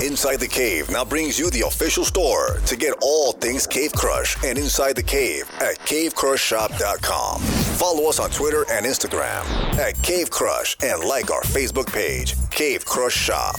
Inside 0.00 0.36
the 0.36 0.48
Cave 0.48 0.90
now 0.90 1.04
brings 1.04 1.38
you 1.38 1.50
the 1.50 1.66
official 1.66 2.04
store 2.04 2.58
to 2.66 2.76
get 2.76 2.94
all 3.02 3.32
things 3.32 3.66
Cave 3.66 3.92
Crush 3.92 4.42
and 4.44 4.58
Inside 4.58 4.96
the 4.96 5.02
Cave 5.02 5.50
at 5.60 5.78
cavecrushshop.com. 5.80 7.40
Follow 7.40 8.08
us 8.08 8.18
on 8.18 8.30
Twitter 8.30 8.64
and 8.70 8.86
Instagram 8.86 9.44
at 9.78 10.00
Cave 10.02 10.30
Crush 10.30 10.76
and 10.82 11.04
like 11.04 11.30
our 11.30 11.42
Facebook 11.42 11.92
page, 11.92 12.34
Cave 12.50 12.84
Crush 12.84 13.14
Shop. 13.14 13.56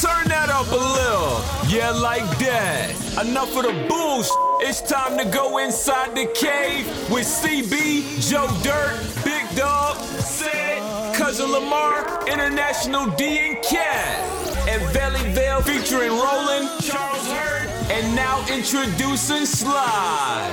Turn 0.00 0.28
that 0.28 0.50
up 0.50 0.70
a 0.70 0.76
little. 0.76 1.42
Yeah, 1.68 1.90
like 1.90 2.28
that. 2.38 2.90
Enough 3.26 3.56
of 3.56 3.62
the 3.64 3.86
bullshit. 3.88 4.32
It's 4.60 4.80
time 4.82 5.18
to 5.18 5.24
go 5.24 5.58
inside 5.58 6.14
the 6.14 6.26
cave 6.34 6.86
with 7.10 7.26
CB, 7.26 8.28
Joe 8.28 8.48
Dirt, 8.62 8.98
Big 9.24 9.44
Dog, 9.56 9.96
Sid, 10.20 10.82
Cousin 11.26 11.50
Lamar, 11.50 12.24
International 12.28 13.06
D 13.16 13.38
and 13.40 13.60
Cat, 13.60 14.68
and 14.68 14.80
Valley 14.92 15.28
Vale 15.32 15.60
featuring 15.60 16.12
Roland, 16.12 16.70
Charles 16.84 17.26
Hurd, 17.32 17.68
and 17.90 18.14
now 18.14 18.38
introducing 18.48 19.44
Sly. 19.44 20.52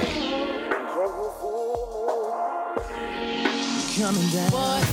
Coming 3.99 4.29
down. 4.31 4.83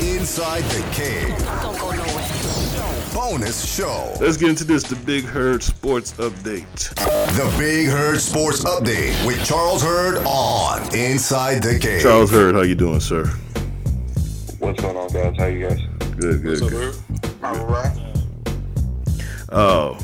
Inside 0.00 0.62
the 0.64 0.82
Cave. 0.92 2.17
Don't 3.28 3.40
go 3.40 3.46
nowhere. 3.46 3.48
Bonus 3.48 3.74
show. 3.76 4.14
Let's 4.20 4.36
get 4.36 4.48
into 4.50 4.64
this. 4.64 4.82
The 4.84 4.96
Big 4.96 5.24
Hurd 5.24 5.62
Sports 5.62 6.12
Update. 6.12 6.94
The 7.36 7.54
Big 7.58 7.88
Hurd 7.88 8.20
Sports 8.20 8.64
Update 8.64 9.26
with 9.26 9.44
Charles 9.44 9.82
Hurd 9.82 10.18
on 10.26 10.94
Inside 10.94 11.62
the 11.62 11.78
Cave. 11.78 12.02
Charles 12.02 12.30
Hurd, 12.30 12.54
how 12.54 12.62
you 12.62 12.74
doing, 12.74 13.00
sir? 13.00 13.26
What's 14.58 14.80
going 14.80 14.96
on, 14.96 15.08
guys? 15.12 15.36
How 15.36 15.46
you 15.46 15.68
guys? 15.68 15.80
Good, 16.18 16.42
good, 16.42 16.60
good. 16.68 16.94
All 17.42 17.66
right. 17.66 17.96
Oh, 19.50 19.98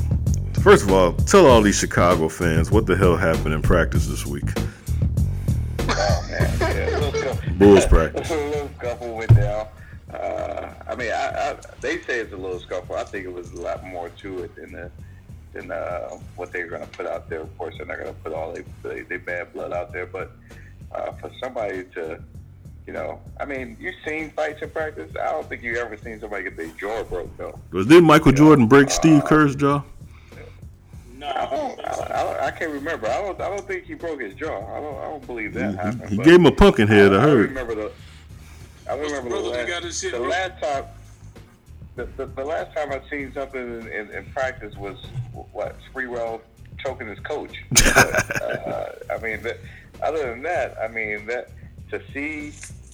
first 0.61 0.83
of 0.83 0.91
all, 0.91 1.13
tell 1.13 1.45
all 1.45 1.61
these 1.61 1.77
Chicago 1.77 2.29
fans 2.29 2.71
what 2.71 2.85
the 2.85 2.95
hell 2.95 3.15
happened 3.15 3.53
in 3.53 3.61
practice 3.61 4.07
this 4.07 4.25
week. 4.25 4.49
Oh 5.87 6.27
man, 6.29 6.57
yeah, 6.59 6.97
a 6.97 6.99
little 6.99 7.11
scuffle. 7.21 7.53
Bulls 7.55 7.85
practice. 7.89 8.29
I 10.95 10.97
mean, 10.97 11.11
I, 11.11 11.51
I, 11.51 11.57
they 11.81 11.99
say 12.03 12.19
it's 12.19 12.31
a 12.31 12.37
little 12.37 12.59
scuffle. 12.59 12.95
I 12.95 13.03
think 13.03 13.25
it 13.25 13.33
was 13.33 13.51
a 13.51 13.59
lot 13.59 13.83
more 13.83 14.07
to 14.07 14.43
it 14.43 14.55
than 14.55 14.71
the, 14.71 14.89
than 15.51 15.69
uh, 15.69 16.07
what 16.37 16.53
they're 16.53 16.67
going 16.69 16.83
to 16.83 16.87
put 16.87 17.05
out 17.05 17.29
there. 17.29 17.41
Of 17.41 17.57
course, 17.57 17.75
they're 17.77 17.85
not 17.85 17.97
going 17.97 18.13
to 18.13 18.21
put 18.21 18.31
all 18.31 18.53
their 18.53 18.63
they, 18.81 19.01
they 19.01 19.17
bad 19.17 19.51
blood 19.51 19.73
out 19.73 19.91
there, 19.91 20.05
but 20.05 20.31
uh, 20.93 21.11
for 21.13 21.29
somebody 21.43 21.83
to, 21.95 22.23
you 22.87 22.93
know, 22.93 23.19
I 23.41 23.43
mean, 23.43 23.75
you've 23.77 23.95
seen 24.07 24.29
fights 24.31 24.61
in 24.61 24.69
practice. 24.69 25.11
I 25.21 25.31
don't 25.33 25.49
think 25.49 25.63
you 25.63 25.75
ever 25.75 25.97
seen 25.97 26.17
somebody 26.21 26.45
get 26.45 26.55
their 26.55 26.67
jaw 26.67 27.03
broke 27.03 27.35
though. 27.35 27.59
Was 27.71 27.87
did 27.87 28.01
Michael 28.01 28.31
Jordan 28.31 28.67
break 28.67 28.89
Steve 28.89 29.25
Kerr's 29.25 29.53
jaw? 29.53 29.83
I, 31.21 31.45
don't, 31.45 31.79
I, 31.81 31.91
I, 31.91 32.45
I 32.47 32.51
can't 32.51 32.71
remember. 32.71 33.07
I 33.07 33.21
don't. 33.21 33.41
I 33.41 33.49
don't 33.49 33.67
think 33.67 33.83
he 33.83 33.95
broke 33.95 34.21
his 34.21 34.33
jaw. 34.35 34.59
I 34.59 34.79
don't. 34.79 34.97
I 34.97 35.09
don't 35.09 35.25
believe 35.27 35.53
that 35.55 35.75
happened. 35.75 36.09
He 36.09 36.17
gave 36.17 36.35
him 36.35 36.45
a 36.45 36.51
pumpkin 36.51 36.87
head. 36.87 37.13
I 37.13 37.17
I 37.17 37.21
heard. 37.21 37.49
remember 37.49 37.75
the. 37.75 37.91
I 38.89 38.95
remember 38.95 39.23
the 39.23 39.29
brother 39.29 39.49
last, 39.49 39.67
got 39.67 39.93
shit 39.93 40.11
the 40.11 40.19
last 40.19 40.61
time. 40.61 40.85
The, 41.95 42.05
the, 42.17 42.25
the 42.25 42.43
last 42.43 42.75
time 42.75 42.91
I 42.91 43.01
seen 43.09 43.33
something 43.33 43.61
in, 43.61 43.87
in, 43.87 44.09
in 44.11 44.25
practice 44.31 44.75
was 44.75 44.97
what 45.53 45.77
Sprewell 45.91 46.41
choking 46.77 47.07
his 47.07 47.19
coach. 47.19 47.63
But, 47.71 48.41
uh, 48.41 48.89
I 49.11 49.17
mean, 49.19 49.41
that, 49.43 49.59
other 50.03 50.29
than 50.29 50.43
that, 50.43 50.77
I 50.81 50.87
mean 50.87 51.25
that 51.27 51.49
to 51.91 52.01
see 52.13 52.53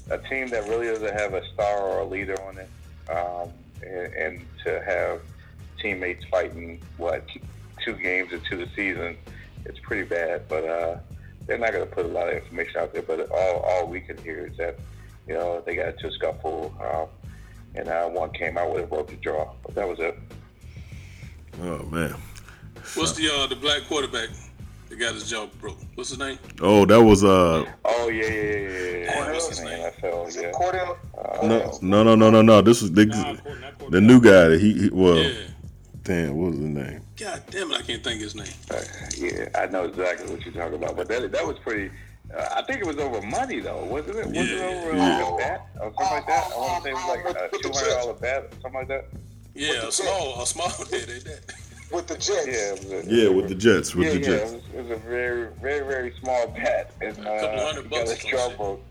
a 0.09 0.17
team 0.17 0.47
that 0.49 0.67
really 0.67 0.87
doesn't 0.87 1.13
have 1.13 1.33
a 1.33 1.45
star 1.53 1.79
or 1.79 1.99
a 1.99 2.05
leader 2.05 2.39
on 2.43 2.57
it, 2.57 2.69
um, 3.09 3.49
and, 3.85 4.13
and 4.13 4.45
to 4.65 4.81
have 4.83 5.21
teammates 5.81 6.23
fighting 6.25 6.81
what 6.97 7.25
two 7.83 7.93
games 7.93 8.31
into 8.31 8.55
the 8.55 8.67
season, 8.75 9.17
it's 9.65 9.79
pretty 9.79 10.07
bad. 10.07 10.47
But 10.47 10.63
uh, 10.65 10.97
they're 11.47 11.57
not 11.57 11.73
going 11.73 11.87
to 11.87 11.93
put 11.93 12.05
a 12.05 12.09
lot 12.09 12.29
of 12.29 12.35
information 12.35 12.77
out 12.79 12.93
there. 12.93 13.01
But 13.01 13.31
all 13.31 13.59
all 13.61 13.87
we 13.87 14.01
can 14.01 14.17
hear 14.19 14.45
is 14.45 14.57
that 14.57 14.79
you 15.31 15.37
know 15.37 15.61
they 15.65 15.75
got 15.75 15.89
into 15.93 16.07
a 16.07 16.11
scuffle, 16.11 16.73
um, 16.83 17.07
and 17.75 17.87
uh, 17.87 18.09
one 18.09 18.31
came 18.31 18.57
out 18.57 18.73
with 18.73 18.83
a 18.83 18.87
broken 18.87 19.17
jaw. 19.21 19.49
But 19.63 19.75
that 19.75 19.87
was 19.87 19.99
it. 19.99 20.17
Oh 21.63 21.83
man. 21.85 22.15
What's 22.95 23.13
the 23.13 23.29
uh, 23.33 23.47
the 23.47 23.55
black 23.55 23.83
quarterback 23.87 24.29
that 24.89 24.99
got 24.99 25.13
his 25.13 25.29
jaw 25.29 25.47
broke? 25.61 25.77
What's 25.95 26.09
his 26.09 26.19
name? 26.19 26.37
Oh, 26.61 26.85
that 26.85 27.01
was 27.01 27.23
uh 27.23 27.65
Oh 27.85 28.09
yeah, 28.09 28.25
yeah, 28.25 28.33
yeah, 28.33 28.57
yeah. 28.69 29.05
yeah. 29.05 29.31
What's 29.31 29.47
his 29.49 29.59
In 29.59 29.65
name? 29.65 29.91
NFL, 29.91 30.35
yeah. 30.35 30.51
Cordell, 30.51 30.97
Uh, 31.17 31.47
no 31.81 32.03
no 32.03 32.03
no 32.03 32.15
no 32.15 32.29
no 32.29 32.41
no. 32.41 32.61
This 32.61 32.81
was 32.81 32.91
the, 32.91 33.05
the 33.89 34.01
new 34.01 34.19
guy 34.19 34.49
that 34.49 34.59
he, 34.59 34.73
he 34.73 34.89
well 34.89 35.15
Yeah. 35.17 35.31
damn 36.03 36.35
what 36.35 36.51
was 36.51 36.57
his 36.59 36.67
name? 36.67 37.01
God 37.17 37.43
damn 37.51 37.71
it, 37.71 37.77
I 37.77 37.81
can't 37.83 38.03
think 38.03 38.19
his 38.21 38.35
name. 38.35 38.47
Uh, 38.69 38.81
yeah, 39.17 39.47
I 39.55 39.67
know 39.67 39.85
exactly 39.85 40.29
what 40.33 40.43
you're 40.43 40.53
talking 40.53 40.75
about. 40.75 40.97
But 40.97 41.07
that 41.07 41.31
that 41.31 41.45
was 41.47 41.57
pretty. 41.59 41.89
Uh, 42.35 42.47
I 42.55 42.61
think 42.63 42.79
it 42.79 42.87
was 42.87 42.97
over 42.97 43.21
money 43.21 43.59
though, 43.59 43.83
wasn't 43.85 44.17
it? 44.17 44.27
Was 44.27 44.37
it 44.37 44.57
Yeah. 44.57 44.63
over 44.65 44.93
like 44.95 45.27
a 45.33 45.37
bat 45.37 45.67
or 45.79 45.93
something 45.97 46.05
like 46.07 46.27
that? 46.27 46.51
I 46.53 46.57
want 46.57 46.77
to 46.77 46.83
say 46.83 46.89
it 46.89 46.93
was 46.93 47.07
like 47.07 47.51
a 47.51 47.57
two 47.57 47.71
hundred 47.73 47.89
dollar 47.93 48.13
bat, 48.13 48.43
or 48.43 48.49
something 48.61 48.73
like 48.73 48.87
that. 48.87 49.05
Yeah, 49.53 49.87
a 49.87 49.91
small, 49.91 50.41
a 50.41 50.45
small 50.47 50.69
head, 50.91 51.09
ain't 51.09 51.25
that? 51.25 51.53
with 51.91 52.07
the 52.07 52.15
Jets. 52.15 52.47
Yeah, 52.47 52.97
a, 52.97 53.03
Yeah, 53.03 53.29
with 53.29 53.49
the 53.49 53.55
Jets, 53.55 53.93
with 53.93 54.07
yeah, 54.07 54.13
the 54.13 54.19
yeah, 54.19 54.25
Jets. 54.25 54.51
It, 54.51 54.55
was, 54.55 54.63
it 54.73 54.81
was 54.83 54.91
a 54.91 54.95
very, 55.09 55.47
very, 55.61 55.85
very 55.85 56.13
small 56.21 56.47
bet. 56.47 56.93
and 57.01 57.19
uh, 57.19 57.39
couple 57.41 57.59
hundred 57.65 57.89
bucks 57.89 58.03
got 58.03 58.07
or 58.07 58.11
his 58.13 58.21
some 58.21 58.31
jaw 58.31 58.47
shit. 58.49 58.57
broke. 58.57 58.81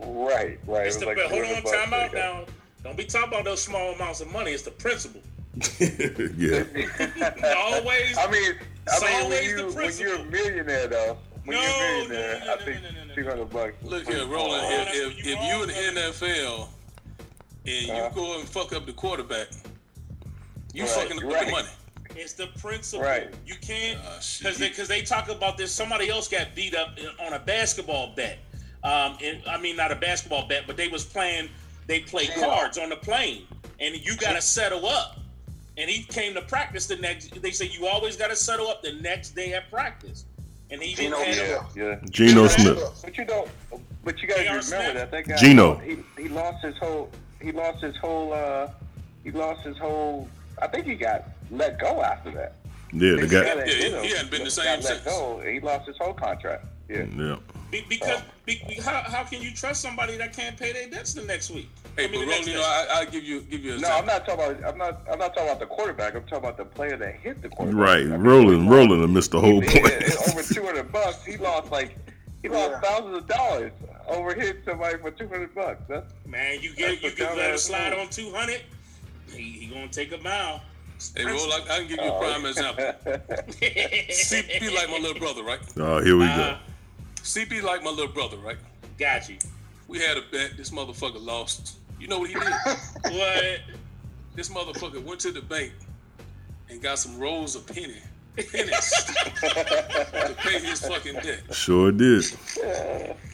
Right, 0.00 0.58
right. 0.66 0.86
It's 0.86 0.96
it 0.96 1.00
the, 1.00 1.06
like 1.06 1.18
hold 1.18 1.44
on, 1.44 1.62
bucks 1.64 1.76
time 1.76 1.92
out 1.92 2.10
he 2.10 2.14
now. 2.16 2.44
Don't 2.84 2.96
be 2.96 3.04
talking 3.04 3.28
about 3.28 3.44
those 3.44 3.60
small 3.60 3.92
amounts 3.94 4.20
of 4.20 4.30
money. 4.32 4.52
It's 4.52 4.62
the 4.62 4.70
principle. 4.70 5.20
yeah. 5.80 6.62
Always. 7.56 8.16
I 8.16 8.30
mean, 8.30 8.54
It's 8.86 9.02
I 9.02 9.20
mean, 9.20 9.30
when 9.30 9.44
you 9.44 9.56
the 9.56 9.76
when 9.76 9.96
you're 9.98 10.14
a 10.16 10.24
millionaire 10.24 10.86
though, 10.86 11.18
when 11.48 11.56
No, 11.56 11.62
you're 11.62 11.70
a 11.70 11.78
no, 11.78 12.08
millionaire, 12.08 12.40
no, 12.40 12.46
no, 12.46 12.52
I 12.54 12.56
think 12.64 12.82
no, 12.82 12.90
no, 12.90 13.04
no. 13.06 13.14
two 13.14 13.24
hundred 13.24 13.50
bucks. 13.50 13.74
Look 13.82 14.06
here, 14.06 14.16
pretty 14.18 14.30
Roland. 14.30 14.66
small. 14.66 14.80
If, 14.80 14.88
if, 15.18 15.26
you 15.26 15.32
if 15.32 15.42
you 15.42 15.62
in 15.62 15.68
the 15.94 16.00
NFL 16.02 16.68
and 17.66 17.86
you 17.86 17.92
Uh-huh. 17.92 18.10
go 18.14 18.38
and 18.38 18.48
fuck 18.48 18.72
up 18.74 18.84
the 18.86 18.92
quarterback, 18.92 19.48
you 20.74 20.82
Right, 20.82 20.90
fucking 20.92 21.16
up 21.18 21.24
right. 21.32 21.46
the 21.46 21.52
money. 21.52 21.68
It's 22.16 22.32
the 22.34 22.48
principle. 22.58 23.04
Right. 23.04 23.32
You 23.46 23.54
can't 23.60 23.98
Ah, 24.04 24.18
shit. 24.20 24.42
because 24.44 24.58
they, 24.58 24.70
'cause 24.70 24.88
they 24.88 25.02
talk 25.02 25.28
about 25.30 25.56
this. 25.56 25.72
Somebody 25.72 26.10
else 26.10 26.28
got 26.28 26.54
beat 26.54 26.74
up 26.74 26.98
on 27.20 27.32
a 27.32 27.38
basketball 27.38 28.12
bet. 28.14 28.38
Um, 28.84 29.16
and, 29.22 29.42
I 29.46 29.58
mean, 29.58 29.76
not 29.76 29.90
a 29.92 29.96
basketball 29.96 30.46
bet, 30.48 30.66
but 30.66 30.76
they 30.76 30.88
was 30.88 31.04
playing. 31.04 31.48
They 31.86 32.00
play 32.00 32.26
cards 32.26 32.76
on 32.76 32.90
the 32.90 32.96
plane, 32.96 33.46
and 33.80 33.94
you 33.96 34.16
got 34.16 34.34
to 34.34 34.42
settle 34.42 34.86
up. 34.86 35.18
And 35.76 35.88
he 35.88 36.02
came 36.02 36.34
to 36.34 36.42
practice 36.42 36.86
the 36.86 36.96
next. 36.96 37.40
They 37.40 37.50
say 37.52 37.66
you 37.66 37.86
always 37.86 38.16
got 38.16 38.28
to 38.28 38.36
settle 38.36 38.68
up 38.68 38.82
the 38.82 38.92
next 38.94 39.30
day 39.30 39.52
at 39.54 39.70
practice. 39.70 40.24
And 40.70 40.82
he 40.82 40.94
Geno 40.94 41.18
didn't. 41.18 41.76
Yeah, 41.76 41.82
yeah. 41.84 41.98
Geno 42.10 42.46
Smith. 42.48 43.00
But 43.02 43.16
you 43.16 43.24
don't. 43.24 43.48
But 44.04 44.20
you 44.22 44.28
guys 44.28 44.38
remember 44.46 44.62
Smith? 44.62 44.94
that 44.94 45.10
that 45.10 45.26
guy. 45.28 45.36
Geno. 45.36 45.76
He 45.76 45.98
he 46.20 46.28
lost 46.28 46.64
his 46.64 46.76
whole. 46.78 47.10
He 47.40 47.52
lost 47.52 47.82
his 47.82 47.96
whole. 47.96 48.32
uh 48.32 48.68
He 49.24 49.30
lost 49.30 49.62
his 49.64 49.76
whole. 49.78 50.28
I 50.60 50.66
think 50.66 50.86
he 50.86 50.94
got 50.94 51.24
let 51.50 51.78
go 51.78 52.02
after 52.02 52.30
that. 52.32 52.54
Yeah, 52.92 53.16
the 53.16 53.26
guy. 53.26 53.44
got- 53.44 53.56
Yeah, 53.58 53.64
he- 53.74 53.88
you 53.88 53.96
he 54.00 54.08
hadn't 54.10 54.30
been 54.30 54.40
the 54.40 54.44
got 54.44 54.52
same 54.52 54.80
let 54.80 54.84
since. 54.84 55.04
Go. 55.04 55.40
He 55.40 55.60
lost 55.60 55.86
his 55.86 55.96
whole 55.98 56.14
contract. 56.14 56.66
Yeah. 56.88 57.04
Yeah. 57.16 57.36
Be, 57.70 57.84
because 57.88 58.22
be, 58.46 58.62
be- 58.66 58.80
how, 58.80 59.02
how 59.02 59.24
can 59.24 59.42
you 59.42 59.50
trust 59.52 59.82
somebody 59.82 60.16
that 60.16 60.34
can't 60.34 60.56
pay 60.56 60.72
their 60.72 60.88
debts 60.88 61.12
the 61.12 61.22
next 61.22 61.50
week? 61.50 61.68
Hey, 61.98 62.06
but 62.06 62.12
mean, 62.12 62.20
the 62.20 62.26
Roland, 62.26 62.30
next 62.30 62.46
you 62.46 62.54
know, 62.54 62.60
I, 62.62 62.86
I'll 62.92 63.06
give 63.06 63.24
you 63.24 63.40
give 63.40 63.64
you 63.64 63.74
a 63.74 63.78
No, 63.78 63.88
I'm 63.90 64.06
not 64.06 64.24
talking 64.24 64.44
about. 64.56 64.64
I'm 64.64 64.78
not. 64.78 65.02
I'm 65.10 65.18
not 65.18 65.34
talking 65.34 65.48
about 65.50 65.58
the 65.58 65.66
quarterback. 65.66 66.14
I'm 66.14 66.22
talking 66.22 66.38
about 66.38 66.56
the 66.56 66.64
player 66.64 66.96
that 66.96 67.16
hit 67.16 67.42
the 67.42 67.48
quarterback. 67.48 67.80
Right. 67.80 68.00
I 68.02 68.04
mean, 68.04 68.20
Rolling, 68.22 68.68
rolling 68.68 69.02
and 69.02 69.12
missed 69.12 69.32
the 69.32 69.40
whole 69.40 69.60
he- 69.60 69.80
point. 69.80 69.92
over 70.28 70.42
200 70.42 70.92
bucks. 70.92 71.24
He 71.24 71.36
lost 71.36 71.72
like 71.72 71.96
he 72.42 72.48
lost 72.48 72.70
Yeah. 72.70 72.80
thousands 72.80 73.16
of 73.16 73.26
dollars 73.26 73.72
over 74.06 74.32
hitting 74.32 74.62
somebody 74.64 74.96
for 74.98 75.10
200 75.10 75.54
bucks. 75.54 75.82
That's 75.88 76.12
Man, 76.24 76.60
you 76.60 76.72
get 76.74 77.02
That's 77.02 77.02
you 77.18 77.24
a 77.24 77.28
can 77.28 77.36
let 77.36 77.54
it 77.54 77.58
slide 77.58 77.92
on 77.92 78.08
two 78.10 78.32
hundred. 78.32 78.62
He, 79.34 79.42
he 79.42 79.66
gonna 79.66 79.88
take 79.88 80.12
a 80.12 80.18
mile. 80.18 80.62
Hey, 81.16 81.24
Roland, 81.24 81.52
I, 81.68 81.74
I 81.74 81.78
can 81.80 81.88
give 81.88 81.98
you 82.04 82.10
a 82.12 82.18
prime 82.18 82.46
example. 82.46 82.84
CP 83.62 84.74
like 84.74 84.88
my 84.88 84.98
little 84.98 85.18
brother, 85.18 85.42
right? 85.42 85.60
Oh, 85.76 86.00
here 86.02 86.16
we 86.16 86.26
go. 86.26 86.30
Uh, 86.32 86.58
CP 87.16 87.62
like 87.62 87.82
my 87.82 87.90
little 87.90 88.12
brother, 88.12 88.36
right? 88.38 88.56
got 88.98 89.28
you. 89.28 89.36
We 89.86 89.98
had 90.00 90.16
a 90.16 90.22
bet. 90.32 90.56
This 90.56 90.70
motherfucker 90.70 91.24
lost. 91.24 91.76
You 92.00 92.08
know 92.08 92.20
what 92.20 92.28
he 92.28 92.34
did? 92.34 92.52
What? 93.02 93.60
this 94.34 94.48
motherfucker 94.50 95.02
went 95.02 95.18
to 95.20 95.32
the 95.32 95.42
bank 95.42 95.72
and 96.70 96.80
got 96.80 96.98
some 96.98 97.18
rolls 97.18 97.56
of 97.56 97.66
penny 97.66 98.00
pennies 98.42 98.90
to 99.04 100.36
pay 100.38 100.60
his 100.60 100.80
fucking 100.80 101.14
debt. 101.14 101.40
Sure 101.52 101.90
did. 101.90 102.24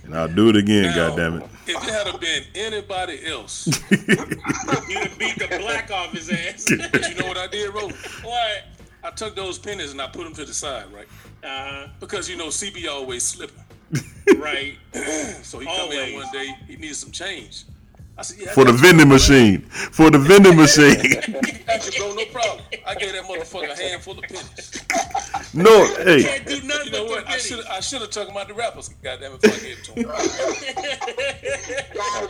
And 0.05 0.15
I'll 0.15 0.29
do 0.29 0.49
it 0.49 0.57
again, 0.57 0.85
Now, 0.85 1.11
goddammit. 1.11 1.49
If 1.67 1.77
it 1.77 2.07
had 2.07 2.21
been 2.21 2.45
anybody 2.55 3.27
else, 3.27 3.67
You 3.91 4.07
done 4.07 5.11
beat 5.19 5.39
the 5.39 5.59
black 5.61 5.91
off 5.91 6.13
his 6.13 6.31
ass. 6.31 6.67
But 6.93 7.09
you 7.09 7.15
know 7.17 7.27
what 7.27 7.39
I 7.39 7.47
did, 7.47 7.73
Roland? 7.75 7.97
what? 8.23 8.65
I 9.03 9.11
took 9.11 9.37
those 9.37 9.59
pennies 9.59 9.93
and 9.93 10.01
I 10.01 10.07
put 10.09 10.25
them 10.25 10.35
to 10.35 10.45
the 10.45 10.55
side, 10.55 10.87
right? 10.93 11.07
Uh-huh. 11.43 11.89
Because 12.01 12.29
you 12.29 12.37
know 12.37 12.49
CB 12.49 12.89
always 12.89 13.23
slipping. 13.23 13.63
right. 14.39 14.77
So 15.43 15.59
he 15.59 15.67
come 15.67 15.93
in 15.93 16.15
one 16.15 16.27
day, 16.33 16.55
he 16.67 16.77
needed 16.77 16.97
some 16.97 17.11
change. 17.11 17.65
I 18.17 18.23
said, 18.23 18.39
yeah, 18.41 18.53
For 18.53 18.65
the 18.65 18.73
vending 18.73 19.09
machine. 19.09 19.63
For 19.63 20.11
the 20.11 20.19
vending 20.19 20.57
machine. 20.57 20.95
Got 21.67 21.87
you, 21.87 22.01
bro, 22.01 22.15
no 22.15 22.25
problem. 22.27 22.65
I 22.87 22.95
gave 22.95 23.13
that 23.13 23.25
motherfucker 23.25 23.73
a 23.73 23.77
handful 23.77 24.17
of 24.17 24.23
pennies. 24.23 24.85
No, 25.53 25.87
hey, 26.05 26.23
Can't 26.23 26.47
do 26.47 26.63
nothing 26.63 26.87
You 26.87 26.93
know 26.93 27.05
what? 27.05 27.29
I 27.29 27.39
should. 27.39 27.65
I 27.67 27.81
should 27.81 28.01
have 28.03 28.11
took 28.11 28.29
him 28.29 28.37
out 28.37 28.49
the 28.49 28.55
wrappers. 28.55 28.89
Goddamn 29.03 29.33
it, 29.33 29.41
if 29.43 29.53
I 29.53 29.59
gave 29.65 29.79
it 29.79 29.85
to 29.85 29.93